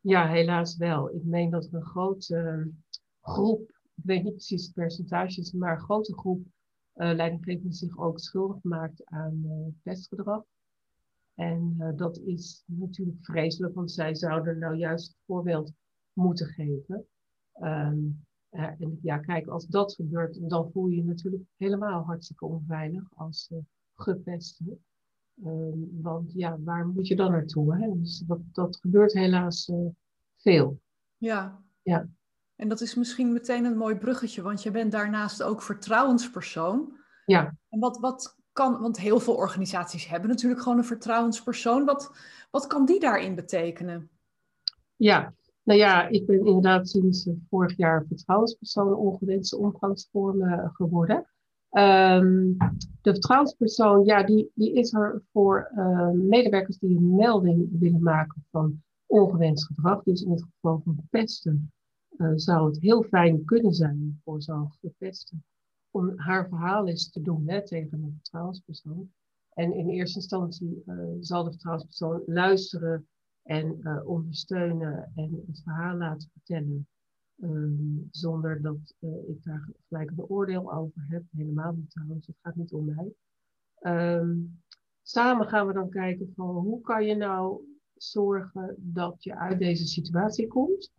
[0.00, 1.14] Ja, helaas wel.
[1.14, 2.74] Ik meen dat er een grote uh,
[3.20, 3.60] groep,
[3.94, 6.46] ik weet niet precies de percentages, maar een grote groep
[6.94, 10.42] uh, leidinggevenden zich ook schuldig maakt aan uh, pestgedrag.
[11.34, 15.72] En uh, dat is natuurlijk vreselijk, want zij zouden nou juist het voorbeeld
[16.16, 17.06] moeten geven.
[17.62, 23.04] Um, en ja, kijk, als dat gebeurt, dan voel je je natuurlijk helemaal hartstikke onveilig
[23.14, 23.50] als
[23.94, 24.78] gepeste.
[25.44, 27.76] Um, want ja, waar moet je dan naartoe?
[27.76, 27.92] Hè?
[27.92, 29.72] Dus dat, dat gebeurt helaas
[30.36, 30.80] veel.
[31.16, 31.62] Ja.
[31.82, 32.08] ja.
[32.56, 36.96] En dat is misschien meteen een mooi bruggetje, want je bent daarnaast ook vertrouwenspersoon.
[37.26, 37.56] Ja.
[37.68, 41.84] En wat, wat kan, want heel veel organisaties hebben natuurlijk gewoon een vertrouwenspersoon.
[41.84, 42.16] Wat,
[42.50, 44.10] wat kan die daarin betekenen?
[44.96, 45.34] Ja,
[45.66, 51.16] nou ja, ik ben inderdaad sinds vorig jaar vertrouwenspersoon ongewenste omgangsvormen geworden.
[51.70, 52.56] Um,
[53.02, 58.44] de vertrouwenspersoon, ja, die, die is er voor uh, medewerkers die een melding willen maken
[58.50, 60.02] van ongewenst gedrag.
[60.02, 61.72] Dus in het geval van pesten
[62.34, 65.36] zou het heel fijn kunnen zijn voor zo'n gepeste
[65.90, 69.10] om haar verhaal eens te doen hè, tegen een vertrouwenspersoon.
[69.54, 70.82] En in eerste instantie
[71.20, 73.06] zal de vertrouwenspersoon luisteren
[73.46, 76.86] en ondersteunen en het verhaal laten vertellen.
[77.40, 78.94] Ehm, zonder dat
[79.26, 81.22] ik daar gelijk een oordeel over heb.
[81.30, 83.12] Helemaal niet trouwens, het gaat niet om mij.
[83.78, 84.36] Ehm,
[85.02, 87.60] samen gaan we dan kijken van hoe kan je nou
[87.94, 90.92] zorgen dat je uit deze situatie komt.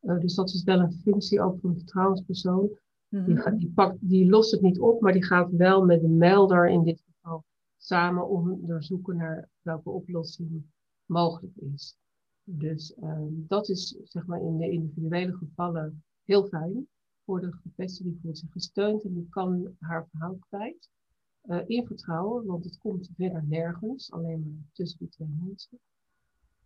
[0.00, 2.70] Uh, dus dat is wel een functie ook van een vertrouwenspersoon.
[3.08, 6.00] Mm die, gaat, die, pakt, die lost het niet op, maar die gaat wel met
[6.00, 7.44] de melder in dit geval
[7.76, 10.64] samen onderzoeken naar welke oplossing
[11.12, 11.96] mogelijk is.
[12.44, 16.88] Dus uh, dat is zeg maar in de individuele gevallen heel fijn
[17.24, 20.90] voor de gevestigde die voelt zich gesteund en die kan haar verhaal kwijt.
[21.66, 25.78] In vertrouwen, want het komt verder nergens, alleen maar tussen die twee mensen.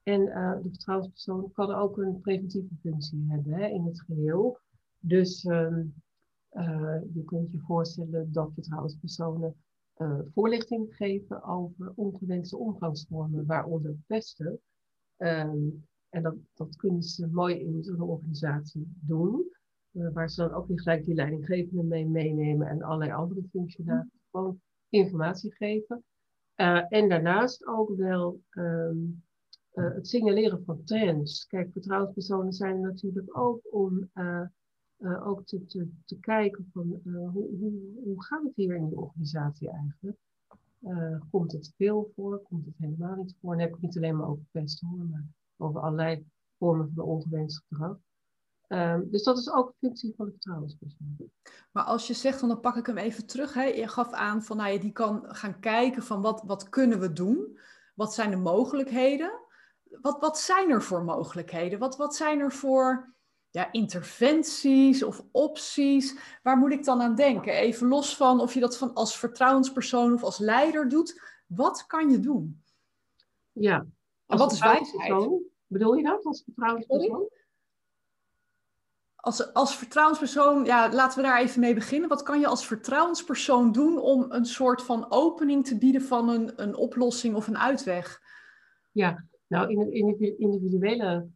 [0.02, 4.58] En uh, de vertrouwenspersoon kan ook een preventieve functie hebben hè, in het geheel.
[4.98, 5.78] Dus uh,
[6.52, 9.54] uh, je kunt je voorstellen dat vertrouwenspersonen
[10.34, 14.60] voorlichting geven over ongewenste omgangsvormen, waaronder pesten.
[15.16, 19.44] Um, en dat, dat kunnen ze mooi in zo'n organisatie doen,
[19.90, 24.60] waar ze dan ook weer gelijk die leidinggevende mee meenemen en allerlei andere functionarissen gewoon
[24.88, 26.04] informatie geven.
[26.88, 29.24] en daarnaast ook wel um,
[29.72, 31.46] uh, het signaleren van trends.
[31.46, 34.10] Kijk, vertrouwenspersonen zijn natuurlijk ook om
[34.98, 35.66] uh, ook te,
[36.04, 37.72] te, kijken van hoe, hoe,
[38.04, 40.16] hoe gaat het hier in de organisatie eigenlijk?
[41.30, 42.38] komt het veel voor?
[42.38, 43.52] Komt het helemaal niet voor?
[43.52, 45.24] En dan heb ik niet alleen maar over pesten hoor, maar
[45.56, 46.26] over allerlei
[46.58, 47.98] vormen van ongewenst gedrag.
[48.68, 51.16] Um, dus dat is ook een functie van de vertrouwenspersoon.
[51.72, 53.54] Maar als je zegt, dan pak ik hem even terug.
[53.54, 53.62] Hè?
[53.62, 57.12] Je gaf aan van, nou ja, die kan gaan kijken van wat, wat kunnen we
[57.12, 57.58] doen?
[57.94, 59.46] Wat zijn de mogelijkheden?
[60.00, 61.78] wat, wat zijn er voor mogelijkheden?
[61.78, 63.14] Wat, wat zijn er voor
[63.56, 66.16] ja, interventies of opties?
[66.42, 67.52] Waar moet ik dan aan denken?
[67.52, 71.22] Even los van of je dat van als vertrouwenspersoon of als leider doet.
[71.46, 72.62] Wat kan je doen?
[73.52, 73.86] Ja.
[74.26, 75.42] En wat is wijsheid?
[75.66, 77.28] Bedoel je dat als vertrouwenspersoon?
[79.16, 82.08] Als, als vertrouwenspersoon, ja, laten we daar even mee beginnen.
[82.08, 86.62] Wat kan je als vertrouwenspersoon doen om een soort van opening te bieden van een,
[86.62, 88.22] een oplossing of een uitweg?
[88.92, 91.28] Ja, nou, in het individuele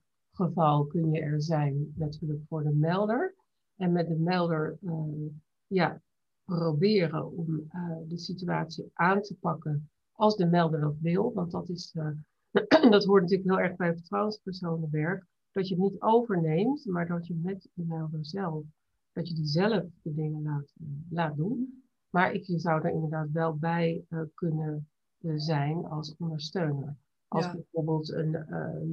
[0.46, 3.34] geval kun je er zijn natuurlijk voor de melder.
[3.76, 5.26] En met de melder uh,
[5.66, 6.00] ja,
[6.44, 11.32] proberen om uh, de situatie aan te pakken als de melder dat wil.
[11.32, 12.10] Want dat, is, uh,
[12.90, 15.26] dat hoort natuurlijk heel erg bij vertrouwenspersonenwerk.
[15.52, 18.64] Dat je het niet overneemt, maar dat je met de melder zelf,
[19.12, 20.72] dat je die zelf de dingen laat,
[21.10, 21.84] laat doen.
[22.10, 24.88] Maar ik, je zou er inderdaad wel bij kunnen
[25.34, 26.96] zijn als ondersteuner.
[27.28, 28.88] Als bijvoorbeeld een, ehm,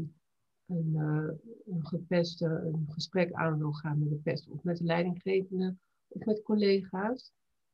[0.68, 1.30] een, uh,
[1.76, 5.76] een gepeste een gesprek aan wil gaan met de pest, of met de leidinggevende,
[6.08, 7.32] of met collega's,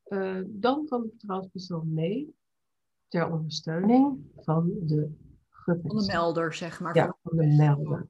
[0.08, 2.34] uh, dan kan de vertrouwenspersoon mee
[3.08, 5.12] ter ondersteuning van de
[5.48, 5.88] gepeste.
[5.88, 6.96] Van de melder, zeg maar.
[6.96, 8.08] Ja, van de melder.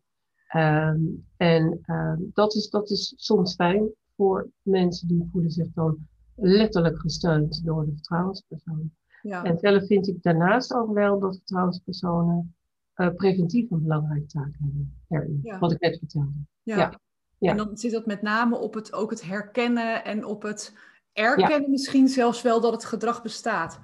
[0.57, 6.09] Um, en um, dat, is, dat is soms fijn voor mensen die voelen zich dan
[6.35, 8.92] letterlijk gesteund door de vertrouwenspersoon.
[9.23, 9.44] Ja.
[9.44, 12.55] En zelf vind ik daarnaast ook wel dat vertrouwenspersonen
[12.97, 15.59] uh, preventief een belangrijke taak hebben ja.
[15.59, 16.33] Wat ik net vertelde.
[16.63, 17.01] Ja.
[17.39, 17.51] ja.
[17.51, 20.77] En dan zit dat met name op het, ook het herkennen en op het
[21.13, 23.81] erkennen misschien zelfs wel dat het gedrag bestaat.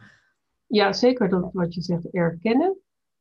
[0.66, 2.78] Ja, zeker dat wat je zegt, erkennen.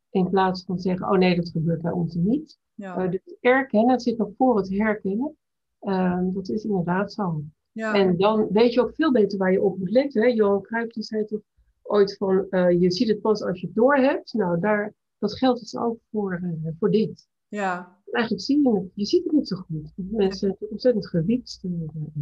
[0.10, 2.60] In plaats van zeggen, oh nee, dat gebeurt bij ons niet.
[2.73, 3.04] Ja.
[3.04, 5.38] Uh, dus erkennen, het zit nog voor het herkennen.
[5.82, 7.43] Uh, dat is inderdaad zo.
[7.71, 7.93] Ja.
[7.93, 10.21] En dan weet je ook veel beter waar je op moet letten.
[10.21, 10.28] Hè?
[10.28, 11.41] Johan Cruijff die zei toch
[11.82, 14.34] ooit van, uh, je ziet het pas als je het door hebt.
[14.34, 17.27] Nou, daar, dat geldt dus ook voor, uh, voor dit.
[17.47, 17.97] Ja.
[18.12, 19.91] Eigenlijk zie je het, je ziet het niet zo goed.
[19.95, 21.65] Mensen zijn ontzettend gewiekst.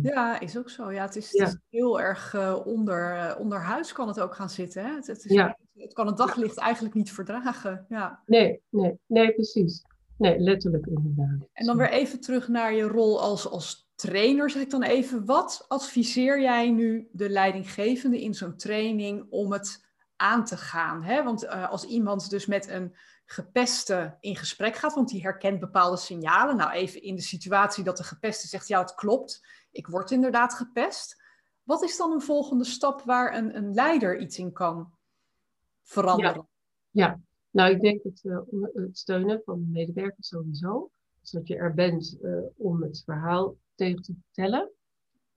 [0.02, 0.92] Ja, is ook zo.
[0.92, 4.50] Ja, het is, het is heel erg uh, onder, onder huis kan het ook gaan
[4.50, 4.86] zitten.
[4.86, 4.96] Hè?
[4.96, 5.58] Het, het, is, ja.
[5.74, 7.86] het kan het daglicht eigenlijk niet verdragen.
[7.90, 8.24] Ja.
[8.26, 9.84] Nee, nee, nee, precies.
[10.18, 11.48] Nee, letterlijk inderdaad.
[11.54, 15.26] En dan weer even terug naar je rol als, als trainer, zeg ik dan even.
[15.26, 19.87] Wat adviseer jij nu de leidinggevende in zo'n training om het
[20.18, 21.04] aan te gaan?
[21.04, 21.24] Hè?
[21.24, 25.98] Want uh, als iemand dus met een gepeste in gesprek gaat, want die herkent bepaalde
[25.98, 26.56] signalen.
[26.56, 30.54] Nou, even in de situatie dat de gepeste zegt, ja, het klopt, ik word inderdaad
[30.54, 31.24] gepest.
[31.64, 34.94] Wat is dan een volgende stap waar een, een leider iets in kan
[35.84, 36.48] veranderen?
[36.90, 38.40] Ja, nou, ik denk het, uh,
[38.74, 40.92] het steunen van de medewerkers sowieso.
[41.22, 44.72] Dus dat je er bent uh, om het verhaal tegen te vertellen.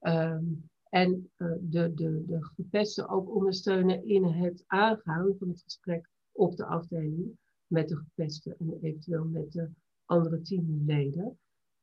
[0.00, 6.08] Um, en uh, de, de, de gepesten ook ondersteunen in het aangaan van het gesprek
[6.32, 9.70] op de afdeling met de gepesten en eventueel met de
[10.04, 11.38] andere teamleden.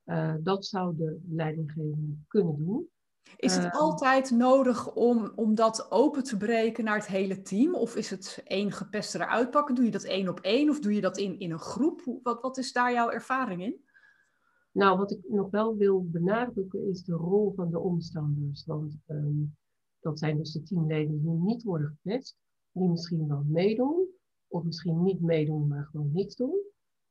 [0.06, 2.90] Uh, dat zou de leidinggevende kunnen doen.
[3.36, 7.76] Is het altijd nodig om, om dat open te breken naar het hele team?
[7.76, 9.76] Of is het één gepest eruit pakken?
[9.76, 12.20] Doe je dat één op één of doe je dat in, in een groep?
[12.24, 13.86] Wat, wat is daar jouw ervaring in?
[14.78, 18.66] Nou, wat ik nog wel wil benadrukken is de rol van de omstanders.
[18.66, 19.44] Want ehm,
[20.00, 22.38] dat zijn dus de teamleden die niet worden gepest,
[22.72, 24.08] die misschien wel meedoen,
[24.48, 26.62] of misschien niet meedoen, maar gewoon niks doen.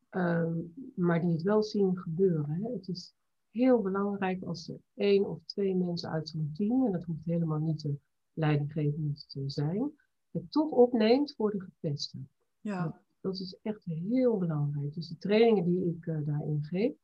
[0.08, 0.58] Ehm,
[0.94, 2.50] maar die het wel zien gebeuren.
[2.50, 2.72] Hè.
[2.72, 3.14] Het is
[3.50, 7.60] heel belangrijk als er één of twee mensen uit zo'n team, en dat hoeft helemaal
[7.60, 7.98] niet de
[8.32, 9.92] leidinggevende te zijn,
[10.30, 12.28] het toch opneemt voor de gepesten.
[12.60, 13.00] Ja.
[13.20, 14.94] Dat is echt heel belangrijk.
[14.94, 16.94] Dus de trainingen die ik uh, daarin geef,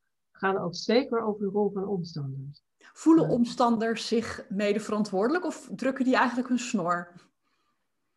[0.42, 2.62] gaan ook zeker over de rol van omstanders.
[2.78, 7.12] Voelen omstanders zich mede verantwoordelijk of drukken die eigenlijk hun snor?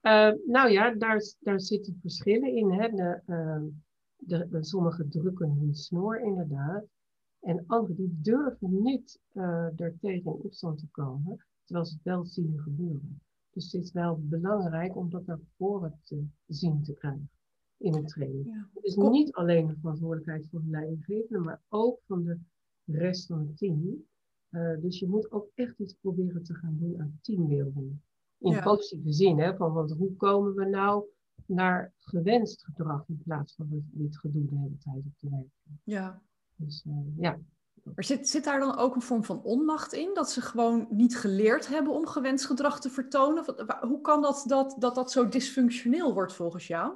[0.01, 2.71] Uh, nou ja, daar, daar zitten verschillen in.
[2.71, 2.89] Hè.
[2.89, 3.63] De, uh,
[4.15, 6.83] de, de, sommigen drukken hun snor inderdaad.
[7.39, 12.03] En anderen die durven niet uh, er tegen in opstand te komen, terwijl ze het
[12.03, 13.21] wel zien gebeuren.
[13.49, 17.29] Dus het is wel belangrijk om dat naar voren te zien te krijgen
[17.77, 18.45] in een training.
[18.45, 18.69] Ja.
[18.73, 22.38] Het is niet alleen de verantwoordelijkheid van de leidinggevende, maar ook van de
[22.85, 24.05] rest van het team.
[24.49, 27.99] Uh, dus je moet ook echt iets proberen te gaan doen aan teambuilding.
[28.38, 28.61] In ja.
[28.61, 31.05] positieve zin, hè, van want hoe komen we nou
[31.45, 35.79] naar gewenst gedrag in plaats van dit gedoe de hele tijd op de werk.
[35.83, 36.21] Ja.
[36.55, 37.39] Dus uh, ja.
[37.83, 40.13] Maar zit, zit daar dan ook een vorm van onmacht in?
[40.13, 43.45] Dat ze gewoon niet geleerd hebben om gewenst gedrag te vertonen?
[43.81, 46.93] Hoe kan dat dat, dat, dat zo dysfunctioneel wordt volgens jou?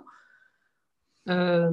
[1.29, 1.71] Uh,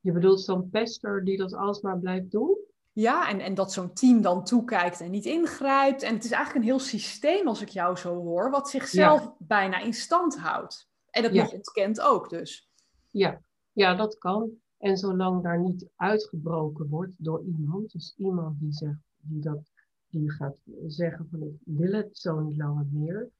[0.00, 2.56] je bedoelt zo'n pester die dat alsmaar blijft doen?
[2.92, 6.02] Ja, en, en dat zo'n team dan toekijkt en niet ingrijpt.
[6.02, 9.34] En het is eigenlijk een heel systeem, als ik jou zo hoor, wat zichzelf ja.
[9.38, 10.88] bijna in stand houdt.
[11.10, 11.42] En het ja.
[11.42, 12.68] nog ontkent ook dus.
[13.10, 13.40] Ja.
[13.72, 14.50] ja, dat kan.
[14.78, 19.70] En zolang daar niet uitgebroken wordt door iemand, dus iemand die, zegt, die, dat,
[20.10, 23.30] die gaat zeggen van ik wil het zo niet langer meer,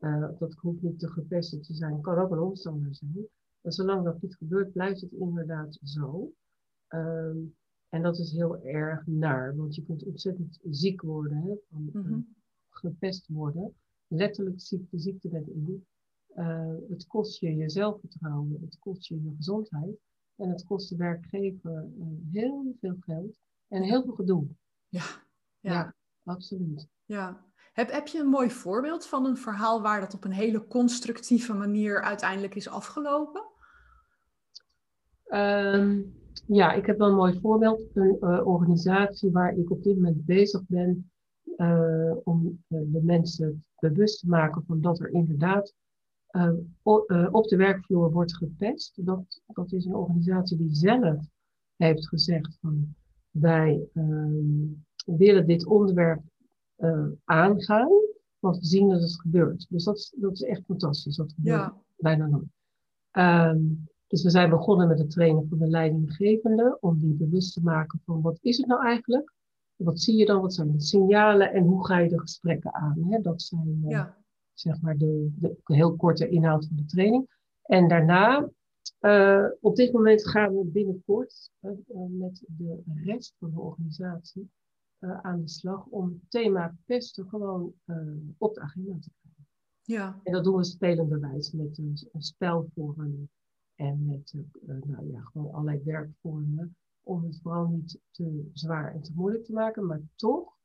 [0.00, 3.26] uh, dat hoeft niet te gepest te zijn, kan ook een omstander zijn.
[3.62, 6.32] En zolang dat niet gebeurt, blijft het inderdaad zo.
[6.88, 7.54] Um,
[7.88, 12.04] en dat is heel erg naar, want je kunt ontzettend ziek worden, hè, van mm
[12.04, 12.34] -hmm.
[12.70, 13.74] gepest worden.
[14.06, 15.86] Letterlijk ziek de ziekte in.
[16.36, 20.00] Uh, het kost je je zelfvertrouwen, het kost je je gezondheid.
[20.36, 24.46] En het kost de werkgever uh, heel veel geld en heel veel gedoe.
[24.88, 25.04] Ja,
[25.60, 25.72] ja.
[25.72, 25.94] ja
[26.24, 26.88] absoluut.
[27.04, 27.44] Ja.
[27.72, 31.52] Heb, heb je een mooi voorbeeld van een verhaal waar dat op een hele constructieve
[31.52, 33.50] manier uiteindelijk is afgelopen?
[35.32, 36.12] Um,
[36.46, 37.82] ja, ik heb wel een mooi voorbeeld.
[37.94, 41.10] Een uh, organisatie waar ik op dit moment bezig ben
[41.56, 45.74] uh, om uh, de mensen bewust te maken van dat er inderdaad
[47.30, 49.06] op de werkvloer wordt gepest.
[49.06, 51.24] Dat, dat is een organisatie die zelf
[51.76, 52.94] heeft gezegd van
[53.30, 54.66] wij ehm,
[55.04, 56.22] willen dit onderwerp
[57.24, 57.90] aangaan,
[58.38, 59.66] want we zien dat het gebeurt.
[59.68, 61.16] Dus dat is, dat is echt fantastisch.
[61.16, 61.76] Dat gebeurt ja.
[61.96, 62.50] bijna nooit.
[63.12, 67.62] Um, dus we zijn begonnen met het trainen van de leidinggevende om die bewust te
[67.62, 69.32] maken van wat is het nou eigenlijk?
[69.76, 70.40] Wat zie je dan?
[70.40, 73.06] Wat zijn de signalen en hoe ga je de gesprekken aan?
[73.08, 73.20] Hè?
[73.20, 74.18] Dat zijn ja.
[74.52, 77.28] zeg maar de, de, heel korte inhoud van de training.
[77.62, 78.50] En daarna,
[79.00, 81.72] uh, op dit moment gaan we binnenkort uh,
[82.08, 84.50] met de rest van de organisatie
[85.22, 87.74] aan de slag om het thema pesten gewoon
[88.38, 89.46] op de agenda te krijgen.
[89.82, 90.20] Ja.
[90.22, 93.28] En dat doen we spelenderwijs met een, een spelvorm
[93.82, 96.76] en met uh, nou ja, gewoon allerlei werkvormen.
[97.02, 100.56] Om het vooral niet te zwaar en te moeilijk te maken, maar toch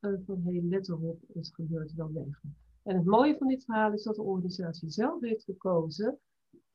[0.00, 2.56] uh, van hey, let erop, het gebeurt wel degelijk.
[2.82, 6.18] En het mooie van dit verhaal is dat de organisatie zelf heeft gekozen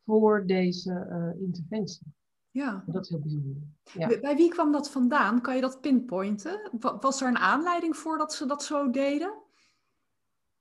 [0.06, 2.08] voor deze uh, interventie.
[2.52, 2.84] Ja.
[2.88, 3.56] Dat is heel bijzonder.
[3.94, 4.20] Ja.
[4.20, 5.42] Bij wie kwam dat vandaan?
[5.42, 6.72] Kan je dat pinpointen?
[6.80, 9.34] Was er een aanleiding voor dat ze dat zo deden?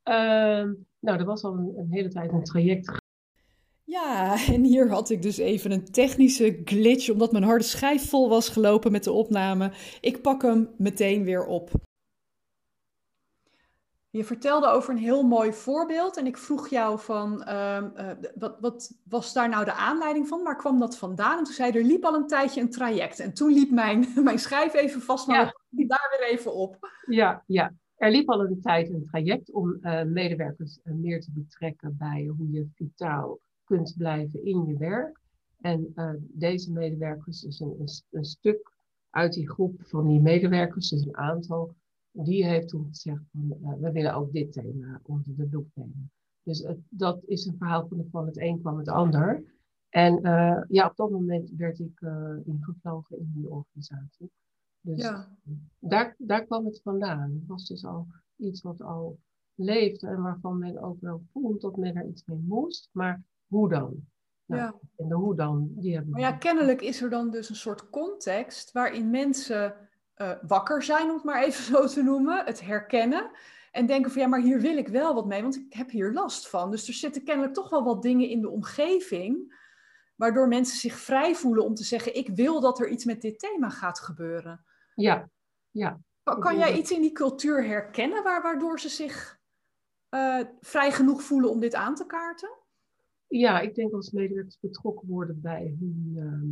[0.05, 3.04] Uh, nou, er was al een, een hele tijd een traject
[3.95, 8.29] ja, en hier had ik dus even een technische glitch, omdat mijn harde schijf vol
[8.29, 9.73] was gelopen met de opname.
[10.01, 11.71] Ik pak hem meteen weer op.
[14.11, 18.57] Je vertelde over een heel mooi voorbeeld en ik vroeg jou van, uh, uh, wat,
[18.61, 20.43] wat, was daar nou de aanleiding van?
[20.43, 21.39] Waar kwam dat vandaan?
[21.39, 23.21] En toen zei er liep al een tijdje een traject.
[23.21, 25.87] En toen liep mijn, mijn schijf even vast, maar ja.
[25.87, 26.79] daar weer even op.
[27.07, 31.97] Ja, ja, er liep al een tijd een traject om uh, medewerkers meer te betrekken
[31.99, 35.21] bij hoe je vitaal kunt blijven in je werk.
[35.61, 38.73] En uh, deze medewerkers, dus een, een, een, stuk
[39.11, 41.75] uit die groep van die medewerkers, dus een aantal,
[42.11, 46.11] die heeft toen gezegd van uh, we willen ook dit thema onder de loep nemen.
[46.43, 49.45] Dus het, dat is een verhaal van, van het een kwam het ander.
[49.89, 52.01] En uh, ja, op dat moment werd ik
[52.45, 54.31] ingevlogen in die organisatie.
[54.81, 55.37] Dus ja.
[55.79, 57.33] daar, daar kwam het vandaan.
[57.33, 59.19] Het was dus al iets wat al
[59.55, 62.89] leeft en waarvan men ook wel voelt dat men er iets mee moest.
[62.93, 63.23] Maar
[63.55, 63.95] hoe dan?
[64.45, 64.75] Nou, Ja.
[64.97, 67.91] En de hoe dan, die hebben Maar ja, kennelijk is er dan dus een soort
[67.91, 69.75] context waarin mensen
[70.15, 73.31] eh, wakker zijn, om het maar even zo te noemen, het herkennen
[73.71, 76.13] en denken van ja, maar hier wil ik wel wat mee, want ik heb hier
[76.13, 76.71] last van.
[76.71, 79.63] Dus er zitten kennelijk toch wel wat dingen in de omgeving,
[80.17, 83.39] waardoor mensen zich vrij voelen om te zeggen, ik wil dat er iets met dit
[83.39, 84.65] thema gaat gebeuren.
[84.95, 85.31] Ja,
[85.71, 86.01] ja.
[86.23, 89.39] Kan, jij iets in die cultuur herkennen waar, waardoor ze zich
[90.09, 92.51] eh, vrij genoeg voelen om dit aan te kaarten?
[93.39, 96.49] Ja, ik denk als medewerkers betrokken worden bij hun, ehm,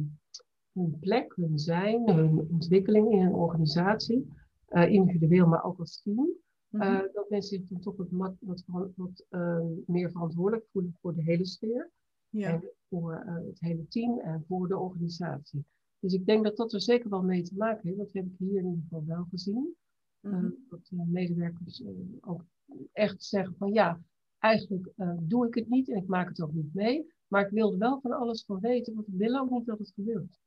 [0.72, 4.28] hun plek, hun zijn, hun ontwikkeling in een organisatie,
[4.66, 6.28] eh, individueel, maar ook als team,
[6.68, 6.82] Mhm.
[6.82, 8.64] eh, dat mensen zich dan toch wat, wat,
[8.96, 11.90] wat ehm, meer verantwoordelijk voelen voor de hele sfeer,
[12.28, 12.48] ja.
[12.48, 15.64] en voor eh, het hele team en voor de organisatie.
[15.98, 17.98] Dus ik denk dat dat er zeker wel mee te maken heeft.
[17.98, 19.74] Dat heb ik hier in ieder geval wel gezien.
[20.20, 20.50] Mhm.
[20.68, 21.82] Dat medewerkers
[22.20, 22.44] ook
[22.92, 24.00] echt zeggen van ja,
[24.42, 27.12] eigenlijk eh, doe ik het niet en ik maak het ook niet mee.
[27.28, 29.78] Maar ik wil er wel van alles van weten, want ik wil ook niet dat
[29.78, 30.40] het gebeurt.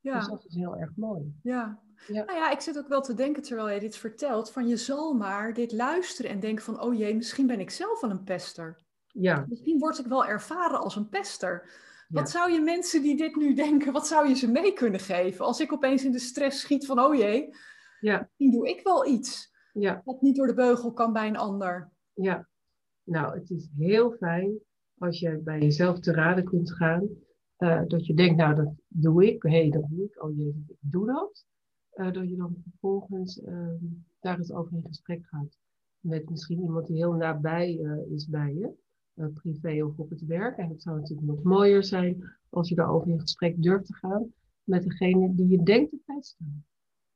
[0.00, 0.18] ja.
[0.18, 1.34] Dus dat is heel erg mooi.
[1.42, 1.80] Ja.
[2.06, 2.24] Ja.
[2.24, 5.14] Nou ja, ik zit ook wel te denken terwijl je dit vertelt, van je zal
[5.14, 8.78] maar dit luisteren en denken van, oh jee, misschien ben ik zelf wel een pester.
[9.12, 11.70] Ja, Misschien word ik wel ervaren als een pester.
[12.08, 15.44] Wat zou je mensen die dit nu denken, wat zou je ze mee kunnen geven?
[15.44, 17.54] Als ik opeens in de stress schiet van, oh jee,
[18.00, 21.36] ja, misschien doe ik wel iets ja, wat niet door de beugel kan bij een
[21.36, 21.90] ander.
[22.14, 22.48] ja.
[23.10, 24.58] Nou, het is heel fijn
[24.98, 27.08] als je bij jezelf te raden kunt gaan.
[27.56, 30.54] eh, dat je denkt, nou dat doe ik, hé hey, dat doe ik, oh ik
[30.80, 31.46] doe dat.
[31.90, 33.84] Eh, dat je dan vervolgens ehm,
[34.20, 35.58] daar eens over in gesprek gaat.
[36.00, 38.72] Met misschien iemand die heel nabij eh, is bij je,
[39.34, 40.56] privé of op het werk.
[40.56, 44.32] En het zou natuurlijk nog mooier zijn als je daarover in gesprek durft te gaan
[44.64, 46.64] met degene die je denkt te pesten.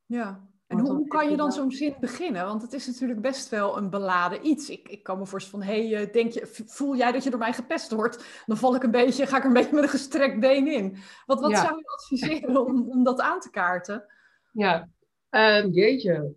[0.07, 0.49] Ja.
[0.67, 2.45] En hoe, kan je dan zo'n zin beginnen?
[2.45, 4.71] Want het is natuurlijk best wel een beladen iets.
[4.71, 7.31] Ik, ik kan me voorstellen van, hé, hey, eh, denk je, voel jij dat je
[7.31, 8.43] door mij gepest wordt?
[8.47, 10.97] Dan val ik een beetje, ga ik er een beetje met een gestrekt been in.
[11.27, 11.61] Wat, wat Ja.
[11.61, 14.05] zou je adviseren om, om dat aan te kaarten?
[14.53, 14.89] Ja,
[15.29, 16.35] ehm, jeetje.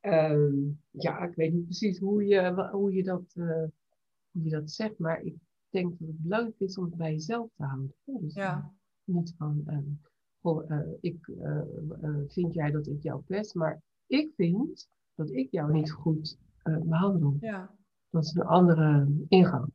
[0.00, 0.52] Ehm,
[0.90, 3.64] ja, ik weet niet precies hoe je, hoe, je dat, eh,
[4.30, 5.34] hoe je dat zegt, maar ik
[5.70, 7.94] denk dat het belangrijk is om het bij jezelf te houden.
[8.04, 8.72] Dus Ja.
[9.04, 9.82] niet van, ehm,
[10.44, 11.58] goh, eh, ik, eh,
[12.02, 16.38] eh, vind jij dat ik jou pest, maar ik vind dat ik jou niet goed
[16.62, 17.36] eh, behandel.
[17.40, 17.70] Ja.
[18.10, 19.72] Dat is een andere ingang.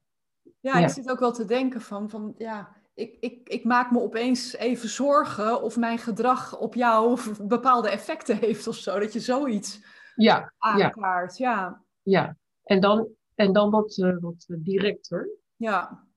[0.60, 0.84] Ja, Ja.
[0.86, 4.55] ik zit ook wel te denken van, van ja, ik, ik, ik maak me opeens
[4.55, 8.99] even zorgen of mijn gedrag op jou bepaalde effecten heeft of zo.
[8.99, 11.38] Dat je zoiets Ja, ja, aankaart.
[11.38, 12.38] Ja, ja.
[12.63, 15.29] En dan, en dan wat, wat directer.
[15.55, 16.08] ja,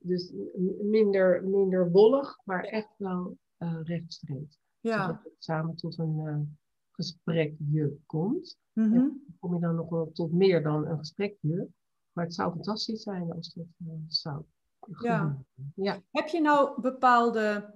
[0.00, 0.32] dus
[0.80, 4.58] minder, minder wollig, maar echt wel eh rechtstreeks.
[4.80, 5.00] ja.
[5.06, 6.38] Zodat het samen tot een eh,
[6.92, 8.58] gesprekje komt.
[8.72, 11.68] Dan kom je dan nog wel tot meer dan een gesprekje.
[12.12, 14.42] Maar het zou fantastisch zijn als dat eh, zou
[14.80, 14.94] Ja.
[14.94, 15.46] gebeuren.
[15.74, 16.00] Ja.
[16.10, 17.74] Heb je nou bepaalde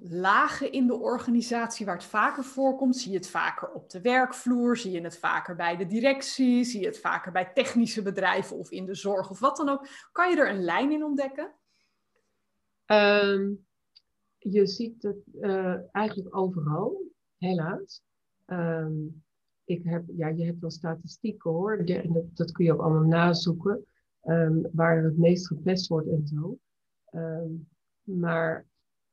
[0.00, 2.96] lagen in de organisatie waar het vaker voorkomt?
[2.96, 4.76] Zie je het vaker op de werkvloer?
[4.76, 6.64] Zie je het vaker bij de directie?
[6.64, 9.86] Zie je het vaker bij technische bedrijven of in de zorg of wat dan ook?
[10.12, 11.54] Kan je er een lijn in ontdekken?
[12.84, 13.50] Ehm,
[14.50, 17.02] je ziet het eh, eigenlijk overal,
[17.38, 18.02] helaas.
[18.44, 18.92] Ehm,
[19.64, 23.08] ik heb, ja, je hebt wel statistieken hoor, de- dat, dat kun je ook allemaal
[23.08, 23.84] nazoeken,
[24.20, 26.58] ehm, waar het meest gepest wordt en zo.
[27.04, 27.50] Ehm,
[28.02, 28.66] maar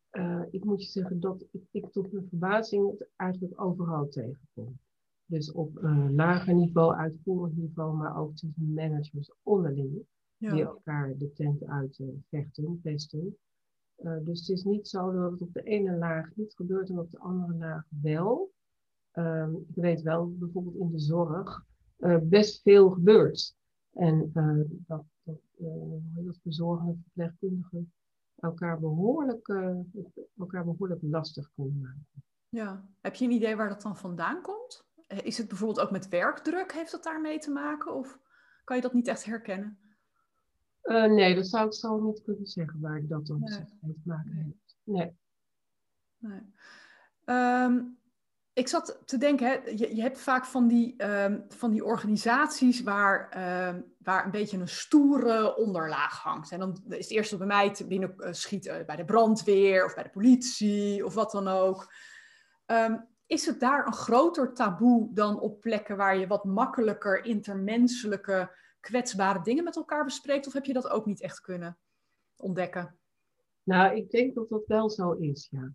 [0.10, 4.80] eh, ik moet je zeggen dat ik, ik tot mijn verbazing het eigenlijk overal tegenkom.
[5.26, 5.78] Dus op
[6.16, 9.92] lager niveau, uitvoerend niveau, maar ook tussen managers onderling
[10.54, 13.38] die elkaar de tent uit eh, vechten, pesten.
[14.04, 17.00] Eh, dus het is niet zo dat het op de ene laag niet gebeurt en
[17.00, 18.52] op de andere laag wel.
[19.12, 21.66] Ehm, ik weet wel, bijvoorbeeld in de zorg,
[21.98, 23.58] eh, best veel gebeurt.
[23.94, 25.38] En eh, dat, dat,
[26.42, 27.94] verzorgende verpleegkundigen
[28.36, 29.80] elkaar behoorlijk, eh,
[30.38, 32.24] elkaar behoorlijk lastig kunnen maken.
[32.50, 32.90] Ja.
[33.02, 34.88] Heb je een idee waar dat dan vandaan komt?
[35.08, 36.74] Is het bijvoorbeeld ook met werkdruk?
[36.74, 37.94] Heeft dat daarmee te maken?
[37.94, 38.20] Of
[38.64, 39.80] kan je dat niet echt herkennen?
[40.90, 43.60] Eh, nee, dat zou ik zo niet kunnen zeggen waar dat dan Nee.
[43.82, 44.78] mee te maken heeft.
[44.84, 45.18] Nee.
[46.18, 46.42] Nee.
[47.26, 47.82] Ehm,
[48.54, 52.82] ik zat te denken, hè, je, je hebt vaak van die, ehm, van die organisaties
[52.84, 56.52] waar, ehm, waar een beetje een stoere onderlaag hangt.
[56.52, 59.94] En dan is het eerste bij mij te binnen eh, schieten bij de brandweer of
[59.94, 61.94] bij de politie of wat dan ook.
[63.26, 69.44] Is het daar een groter taboe dan op plekken waar je wat makkelijker intermenselijke, kwetsbare
[69.44, 70.48] dingen met elkaar bespreekt?
[70.48, 71.78] Of heb je dat ook niet echt kunnen
[72.36, 72.98] ontdekken?
[73.64, 75.74] Nou, ik denk dat dat wel zo is, ja.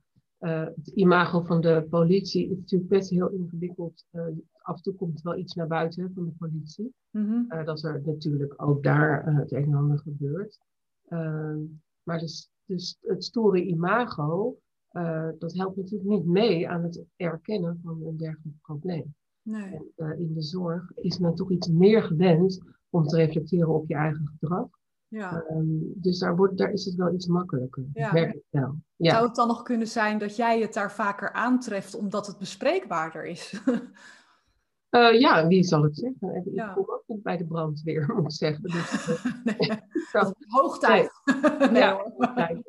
[0.75, 4.05] het imago van de politie is natuurlijk best heel ingewikkeld.
[4.63, 6.95] af en toe komt er wel iets naar buiten van de politie.
[7.11, 7.65] Mhm.
[7.65, 10.59] dat er natuurlijk ook daar het een en ander gebeurt.
[11.09, 11.59] Ehm,
[12.03, 14.59] maar dus, dus het stoere imago,
[15.39, 19.15] dat helpt natuurlijk niet mee aan het erkennen van een dergelijk probleem.
[19.43, 19.93] Nee.
[19.97, 22.61] En, in de zorg is men toch iets meer gewend
[22.95, 24.67] om te reflecteren op je eigen gedrag.
[25.09, 25.45] Ja.
[25.49, 25.65] Ehm,
[25.95, 27.85] dus daar, wordt, daar is het wel iets makkelijker.
[27.93, 28.13] Ja.
[28.15, 28.77] Ik wel.
[28.97, 29.11] Ja.
[29.11, 33.25] Zou het dan nog kunnen zijn dat jij het daar vaker aantreft omdat het bespreekbaarder
[33.25, 33.61] is?
[34.91, 36.53] uh, ja, wie zal het zeggen?
[36.55, 38.63] Ik kom ook niet bij de brandweer, moet ik zeggen.
[38.63, 39.79] Dus, uh, nee,
[40.47, 41.11] hoog tijd.
[41.71, 41.83] Nee.
[41.83, 42.13] ja,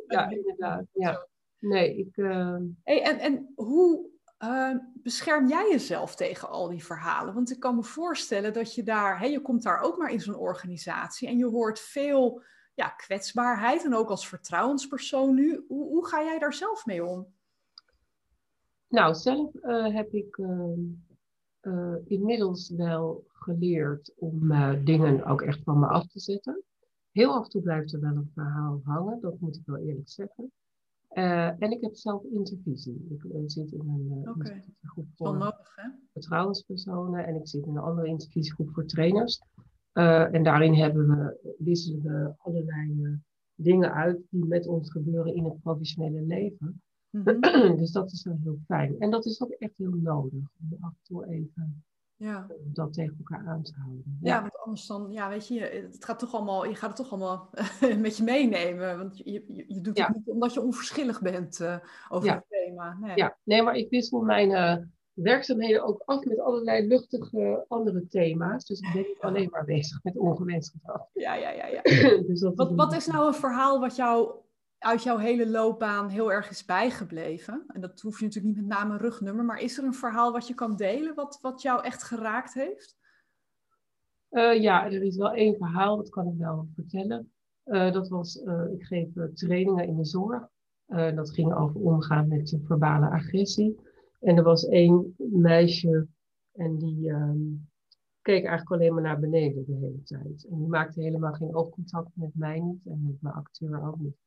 [0.07, 0.86] ja, inderdaad.
[0.93, 1.28] Ja.
[1.59, 2.17] Nee, ik...
[2.17, 2.57] Uh...
[2.84, 7.34] Hey, en, en hoe Ehm, bescherm jij jezelf tegen al die verhalen?
[7.34, 10.36] Want ik kan me voorstellen dat je daar, je komt daar ook maar in zo'n
[10.36, 12.42] organisatie en je hoort veel
[12.74, 15.66] ja, kwetsbaarheid en ook als vertrouwenspersoon nu.
[15.68, 17.34] Hoe, hoe ga jij daar zelf mee om?
[18.88, 20.80] Nou, zelf eh, heb ik ehm,
[21.60, 26.64] eh, inmiddels wel geleerd om uh, dingen ook echt van me af te zetten.
[27.12, 30.10] Heel af en toe blijft er wel een verhaal hangen, dat moet ik wel eerlijk
[30.10, 30.52] zeggen.
[31.18, 33.05] Uh, en ik heb zelf intervisie.
[33.09, 34.63] Ik uh, zit in een uh, okay.
[34.82, 35.76] groep voor nodig,
[36.11, 39.41] vertrouwenspersonen en ik zit in een andere intervisiegroep voor trainers.
[39.93, 43.20] en daarin hebben we, wisselen we allerlei
[43.55, 46.82] dingen uit die met ons gebeuren in het professionele leven.
[47.09, 47.78] Mm -hmm.
[47.82, 48.99] dus dat is wel heel fijn.
[48.99, 51.84] En dat is ook echt heel nodig om af en toe even
[52.18, 52.47] ja.
[52.63, 54.18] dat tegen elkaar aan te houden.
[54.22, 54.34] Ja.
[54.34, 57.11] ja, want anders dan, ja, weet je, het gaat toch allemaal, je gaat het toch
[57.11, 57.49] allemaal
[57.99, 58.97] met je meenemen.
[58.97, 61.78] Want je, je, je doet het niet omdat je onverschillig bent uh,
[62.09, 62.97] over het thema.
[63.01, 63.16] Nee.
[63.16, 64.76] Ja, nee, maar ik wissel mijn uh,
[65.13, 68.66] werkzaamheden ook af met allerlei luchtige andere thema's.
[68.66, 71.01] Dus ik ben niet alleen maar bezig met ongewenst gedrag.
[71.13, 71.66] Ja, ja, ja.
[71.66, 71.82] ja.
[72.28, 74.43] dus wat, wat is nou een verhaal wat jou
[74.86, 77.64] uit jouw hele loopbaan heel erg is bijgebleven?
[77.68, 80.32] En dat hoef je natuurlijk niet met naam en rugnummer, maar is er een verhaal
[80.32, 82.98] wat je kan delen wat, wat jou echt geraakt heeft?
[84.32, 87.32] Uh, ja, er is wel één verhaal, dat kan ik wel vertellen.
[87.66, 90.48] Uh, dat was, uh, ik geef trainingen in de zorg.
[90.88, 93.80] dat ging over omgaan met verbale agressie.
[94.20, 96.08] En er was één meisje
[96.52, 97.70] en die um,
[98.22, 100.48] keek eigenlijk alleen maar naar beneden de hele tijd.
[100.50, 104.18] En die maakte helemaal geen oogcontact met mij niet en met mijn acteur ook niet.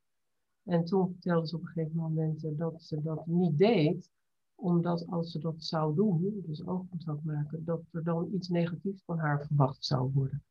[0.63, 4.09] En toen vertelde ze op een gegeven moment eh, dat ze dat niet deed,
[4.55, 9.17] omdat als ze dat zou doen, dus oogcontact maken, dat er dan iets negatiefs van
[9.17, 10.43] haar verwacht zou worden.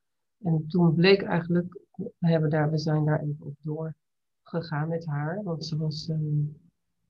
[0.42, 5.42] En toen bleek eigenlijk, we, hebben daar, we zijn daar even op doorgegaan met haar,
[5.42, 6.46] want ze was uh,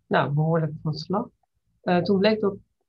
[0.06, 1.30] nou, behoorlijk van slag.
[1.82, 2.40] Uh, toen bleek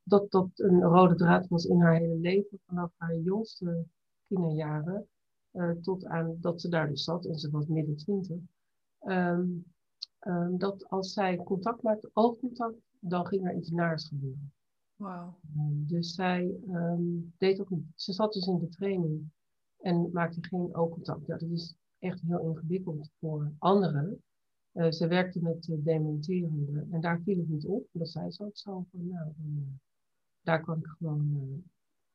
[0.04, 3.86] dat, dat een rode draad was in haar hele leven, vanaf haar jongste
[4.28, 5.08] kinderjaren
[5.82, 8.38] tot aan dat ze daar dus zat en ze was midden twintig.
[9.04, 9.66] Um,
[10.28, 14.52] um, dat als zij contact maakte, oogcontact, dan ging er iets naars gebeuren.
[14.96, 15.34] Wow.
[15.58, 17.86] Um, dus zij um, deed ook niet.
[17.96, 19.30] Ze zat dus in de training
[19.80, 21.26] en maakte geen oogcontact.
[21.26, 24.24] Ja, dat is echt heel ingewikkeld voor anderen.
[24.74, 27.88] Uh, ze werkte met uh, dementerende en daar viel het niet op.
[27.92, 29.74] Dat zei ze ook zo van, nou, dan, uh,
[30.42, 31.64] daar kan ik gewoon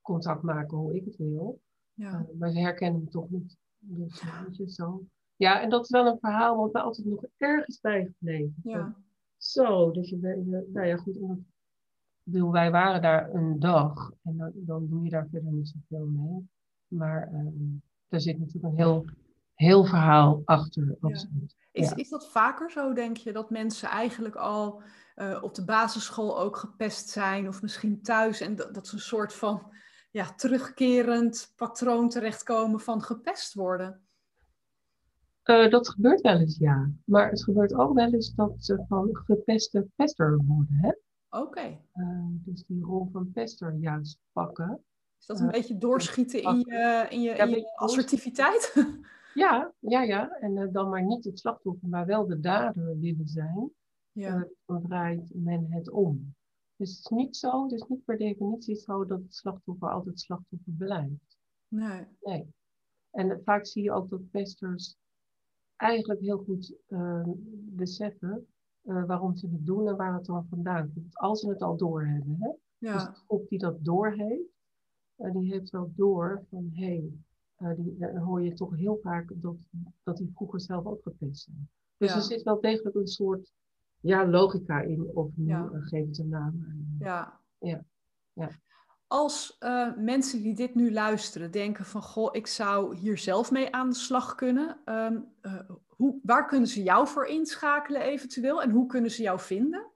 [0.01, 1.61] contact maken hoe ik het wil.
[1.95, 2.27] Ja.
[2.39, 3.57] maar ze herkennen me toch niet.
[3.79, 5.05] Dus je, zo.
[5.37, 8.55] Ja, en dat is wel een verhaal wat mij altijd nog ergens bijgebleven.
[8.63, 8.95] Ja.
[9.37, 11.19] Zo, dus je nou ja, goed.
[12.23, 16.07] Bedoel, wij waren daar een dag en dan, dan doe je daar verder niet zoveel
[16.07, 16.49] mee.
[16.87, 19.05] Maar um, er zit natuurlijk een heel,
[19.55, 20.97] heel verhaal achter.
[21.73, 24.83] Is, is dat vaker zo, denk je, dat mensen eigenlijk al
[25.17, 29.01] uh, op de basisschool ook gepest zijn of misschien thuis en dat, dat ze een
[29.01, 29.73] soort van
[30.11, 34.04] ja, terugkerend patroon terechtkomen van gepest worden?
[35.45, 36.91] Uh, dat gebeurt wel eens, ja.
[37.05, 40.89] Maar het gebeurt ook wel eens dat ze van gepeste pester worden, hè?
[41.29, 41.47] Oké.
[41.47, 41.81] Okay.
[41.95, 44.85] Uh, eh, dus die rol van pester juist pakken.
[45.21, 48.75] Is dat een uh, beetje doorschieten in je, in je, ja, in je assertiviteit?
[49.35, 50.31] ja, ja, ja.
[50.31, 53.71] En dan maar niet het slachtoffer, maar wel de dader willen zijn.
[54.13, 54.49] Ja.
[54.65, 56.35] dan draait men het om.
[56.77, 60.21] Dus het is niet zo, het is niet per definitie zo dat het slachtoffer altijd
[60.21, 61.39] slachtoffer blijft.
[61.69, 62.07] Nee.
[62.21, 62.47] Nee.
[63.11, 64.97] En vaak zie je ook dat pesters
[65.77, 67.29] eigenlijk heel goed uh,
[67.75, 68.47] beseffen
[68.83, 71.19] uh, waarom ze het doen en waar het dan vandaan komt.
[71.19, 72.37] Als ze het al doorhebben.
[72.41, 72.53] Hè?
[72.79, 72.93] Ja.
[72.95, 74.53] Dus de groep die dat doorheeft,
[75.17, 77.11] uh, die heeft ook door van hé,
[77.57, 79.57] hey, die, dan hoor je toch heel vaak dat,
[80.03, 81.69] dat die vroeger zelf ook gepest zijn.
[81.97, 82.17] Dus ja.
[82.17, 83.53] er zit wel degelijk een soort
[84.01, 85.69] ja, logica in, of nu ja.
[85.73, 86.65] geef het een naam.
[86.99, 87.41] Ja.
[87.59, 87.85] ja.
[88.33, 88.51] ja
[89.07, 93.75] als uh, mensen die dit nu luisteren denken van, goh, ik zou hier zelf mee
[93.75, 98.71] aan de slag kunnen, um, uh, hoe, waar kunnen ze jou voor inschakelen eventueel en
[98.71, 99.87] hoe kunnen ze jou vinden?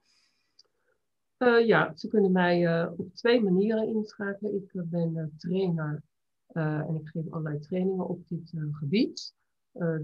[1.39, 4.55] Uh, ja, ze kunnen mij op twee manieren inschakelen.
[4.55, 6.03] Ik ben trainer
[6.49, 9.35] en ik geef allerlei trainingen op dit gebied.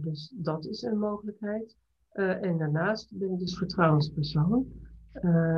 [0.01, 1.77] dus dat is een mogelijkheid.
[2.13, 4.67] en daarnaast ben ik dus vertrouwenspersoon.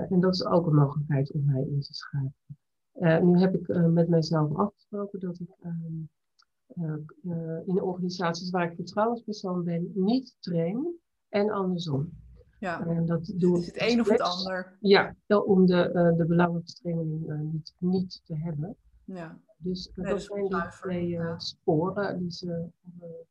[0.08, 2.56] en dat is ook een mogelijkheid om mij in te schakelen.
[2.98, 7.00] Nu heb ik met mijzelf afgesproken dat ik ehm,
[7.66, 12.12] in organisaties waar ik vertrouwenspersoon ben niet train en andersom.
[12.58, 12.86] Ja.
[12.86, 14.76] En dat doe is het een of het ander?
[14.80, 18.76] Ja, om de, uh, de belangenverstrengeling uh, niet, niet te hebben.
[19.04, 19.38] Ja.
[19.58, 22.68] Dus nee, dat zijn die twee uh, sporen die ze,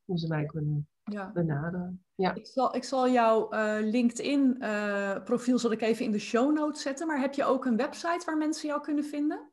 [0.05, 1.31] hoe ze mij kunnen ja.
[1.33, 2.03] benaderen.
[2.15, 2.33] Ja.
[2.33, 3.49] Ik, zal, ik zal jouw
[3.81, 7.07] LinkedIn-profiel zal ik even in de show notes zetten.
[7.07, 9.49] Maar heb je ook een website waar mensen jou kunnen vinden?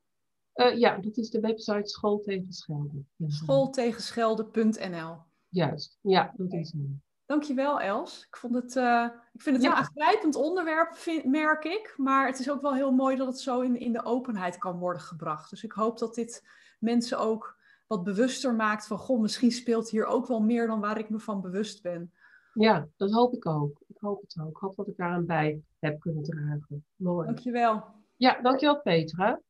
[0.55, 3.09] Ja, dat is de website Schooltegenschelden.
[3.27, 5.17] Schooltegenschelden.nl
[5.49, 7.03] Juist, ja, dat is hem.
[7.27, 8.27] Dankjewel Els.
[8.27, 11.95] Ik, vond het, uh, ik vind het een aangrijpend onderwerp, merk ik.
[11.97, 14.79] Maar het is ook wel heel mooi dat het zo in, in de openheid kan
[14.79, 15.51] worden gebracht.
[15.51, 16.49] Dus ik hoop dat dit
[16.79, 18.99] mensen ook wat bewuster maakt van...
[18.99, 22.13] Goh, misschien speelt hier ook wel meer dan waar ik me van bewust ben.
[22.55, 23.83] Ja, dat hoop ik ook.
[23.89, 24.51] Ik hoop het ook.
[24.51, 26.85] Ik hoop dat ik daar aan bij heb kunnen dragen.
[26.97, 27.27] Mooi.
[27.27, 27.85] Dankjewel.
[28.17, 29.41] Ja, dankjewel Petra.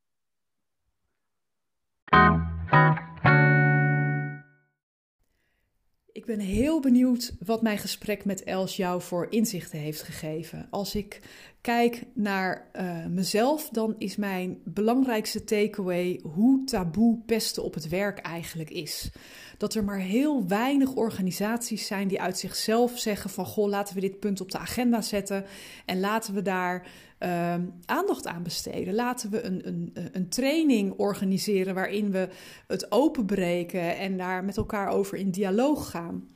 [6.23, 10.67] Ik ben heel benieuwd wat mijn gesprek met Els jou voor inzichten heeft gegeven.
[10.69, 11.19] Als ik
[11.61, 18.17] kijk naar uh, mezelf, dan is mijn belangrijkste takeaway hoe taboe pesten op het werk
[18.19, 19.11] eigenlijk is.
[19.57, 24.01] Dat er maar heel weinig organisaties zijn die uit zichzelf zeggen van goh, laten we
[24.01, 25.45] dit punt op de agenda zetten
[25.85, 26.87] en laten we daar
[27.23, 27.55] uh,
[27.85, 28.93] aandacht aan besteden.
[28.93, 32.29] Laten we een, een, een training organiseren waarin we
[32.67, 36.27] het openbreken en daar met elkaar over in dialoog gaan.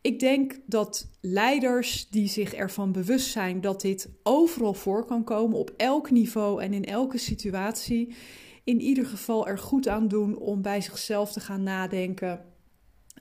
[0.00, 5.58] Ik denk dat leiders die zich ervan bewust zijn dat dit overal voor kan komen,
[5.58, 8.14] op elk niveau en in elke situatie,
[8.64, 12.44] in ieder geval er goed aan doen om bij zichzelf te gaan nadenken.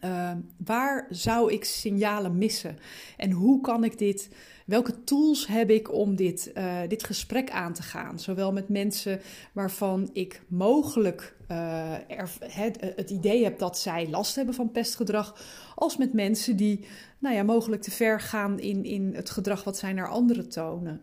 [0.03, 0.31] Uh,
[0.65, 2.77] waar zou ik signalen missen?
[3.17, 4.29] En hoe kan ik dit
[4.65, 8.19] Welke tools heb ik om dit, uh, dit gesprek aan te gaan?
[8.19, 9.19] Zowel met mensen
[9.53, 15.37] waarvan ik mogelijk uh, er, het, het, idee heb dat zij last hebben van pestgedrag,
[15.75, 16.85] als met mensen die
[17.19, 21.01] nou ja, mogelijk te ver gaan in, in het gedrag wat zij naar anderen tonen.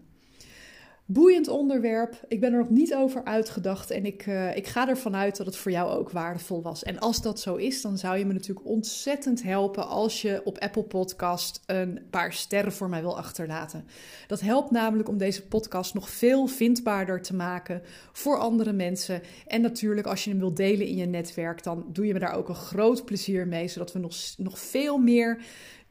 [1.13, 2.25] Boeiend onderwerp.
[2.29, 5.47] Ik ben er nog niet over uitgedacht en ik, uh, ik ga ervan uit dat
[5.47, 6.83] het voor jou ook waardevol was.
[6.83, 10.59] En als dat zo is, dan zou je me natuurlijk ontzettend helpen als je op
[10.59, 13.85] Apple Podcast een paar sterren voor mij wil achterlaten.
[14.27, 17.83] Dat helpt namelijk om deze podcast nog veel vindbaarder te maken
[18.13, 19.23] voor andere mensen.
[19.47, 22.37] En natuurlijk, als je hem wilt delen in je netwerk, dan doe je me daar
[22.37, 25.43] ook een groot plezier mee, zodat we nog, nog veel meer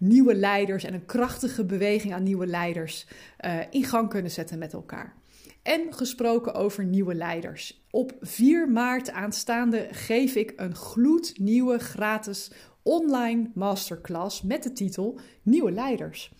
[0.01, 3.07] nieuwe leiders en een krachtige beweging aan nieuwe leiders
[3.45, 5.15] uh, in gang kunnen zetten met elkaar.
[5.63, 7.85] En gesproken over nieuwe leiders.
[7.91, 12.51] Op 4 maart aanstaande geef ik een gloednieuwe gratis
[12.83, 16.31] online masterclass met de titel Nieuwe Leiders.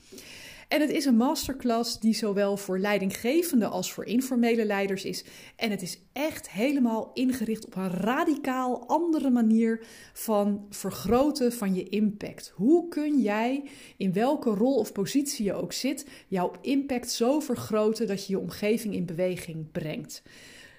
[0.72, 5.24] En het is een masterclass die zowel voor leidinggevende als voor informele leiders is.
[5.56, 11.90] En het is echt helemaal ingericht op een radicaal andere manier van vergroten van je
[11.90, 12.52] impact.
[12.56, 13.64] Hoe kun jij,
[13.98, 18.40] in welke rol of positie je ook zit, jouw impact zo vergroten dat je je
[18.40, 20.24] omgeving in beweging brengt?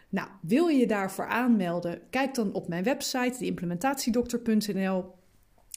[0.09, 2.01] Nou, wil je je daarvoor aanmelden?
[2.11, 5.05] Kijk dan op mijn website, deimplementatiedokter.nl.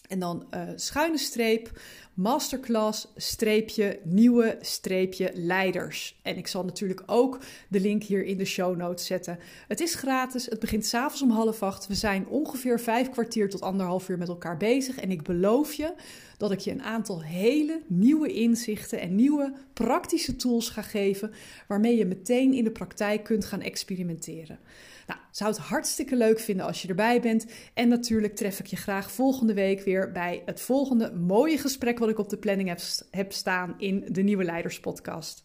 [0.08, 1.80] En dan uh, schuine streep
[2.16, 6.20] masterclass streepje nieuwe streepje leiders.
[6.22, 7.40] En ik zal natuurlijk ook
[7.70, 9.40] de link hier in de show notes zetten.
[9.68, 11.88] Het is gratis, het begint s'avonds om half acht.
[11.88, 14.98] We zijn ongeveer vijf kwartier tot anderhalf uur met elkaar bezig.
[15.00, 15.94] En ik beloof je
[16.38, 21.32] dat ik je een aantal hele nieuwe inzichten en nieuwe praktische tools ga geven...
[21.68, 24.60] waarmee je meteen in de praktijk kunt gaan experimenteren.
[25.08, 27.46] Nou, zou het hartstikke leuk vinden als je erbij bent.
[27.74, 32.10] En natuurlijk tref ik je graag volgende week weer bij het volgende mooie gesprek wat
[32.10, 32.80] ik op de planning heb,
[33.12, 35.44] heb staan in de Nieuwe Leiders podcast.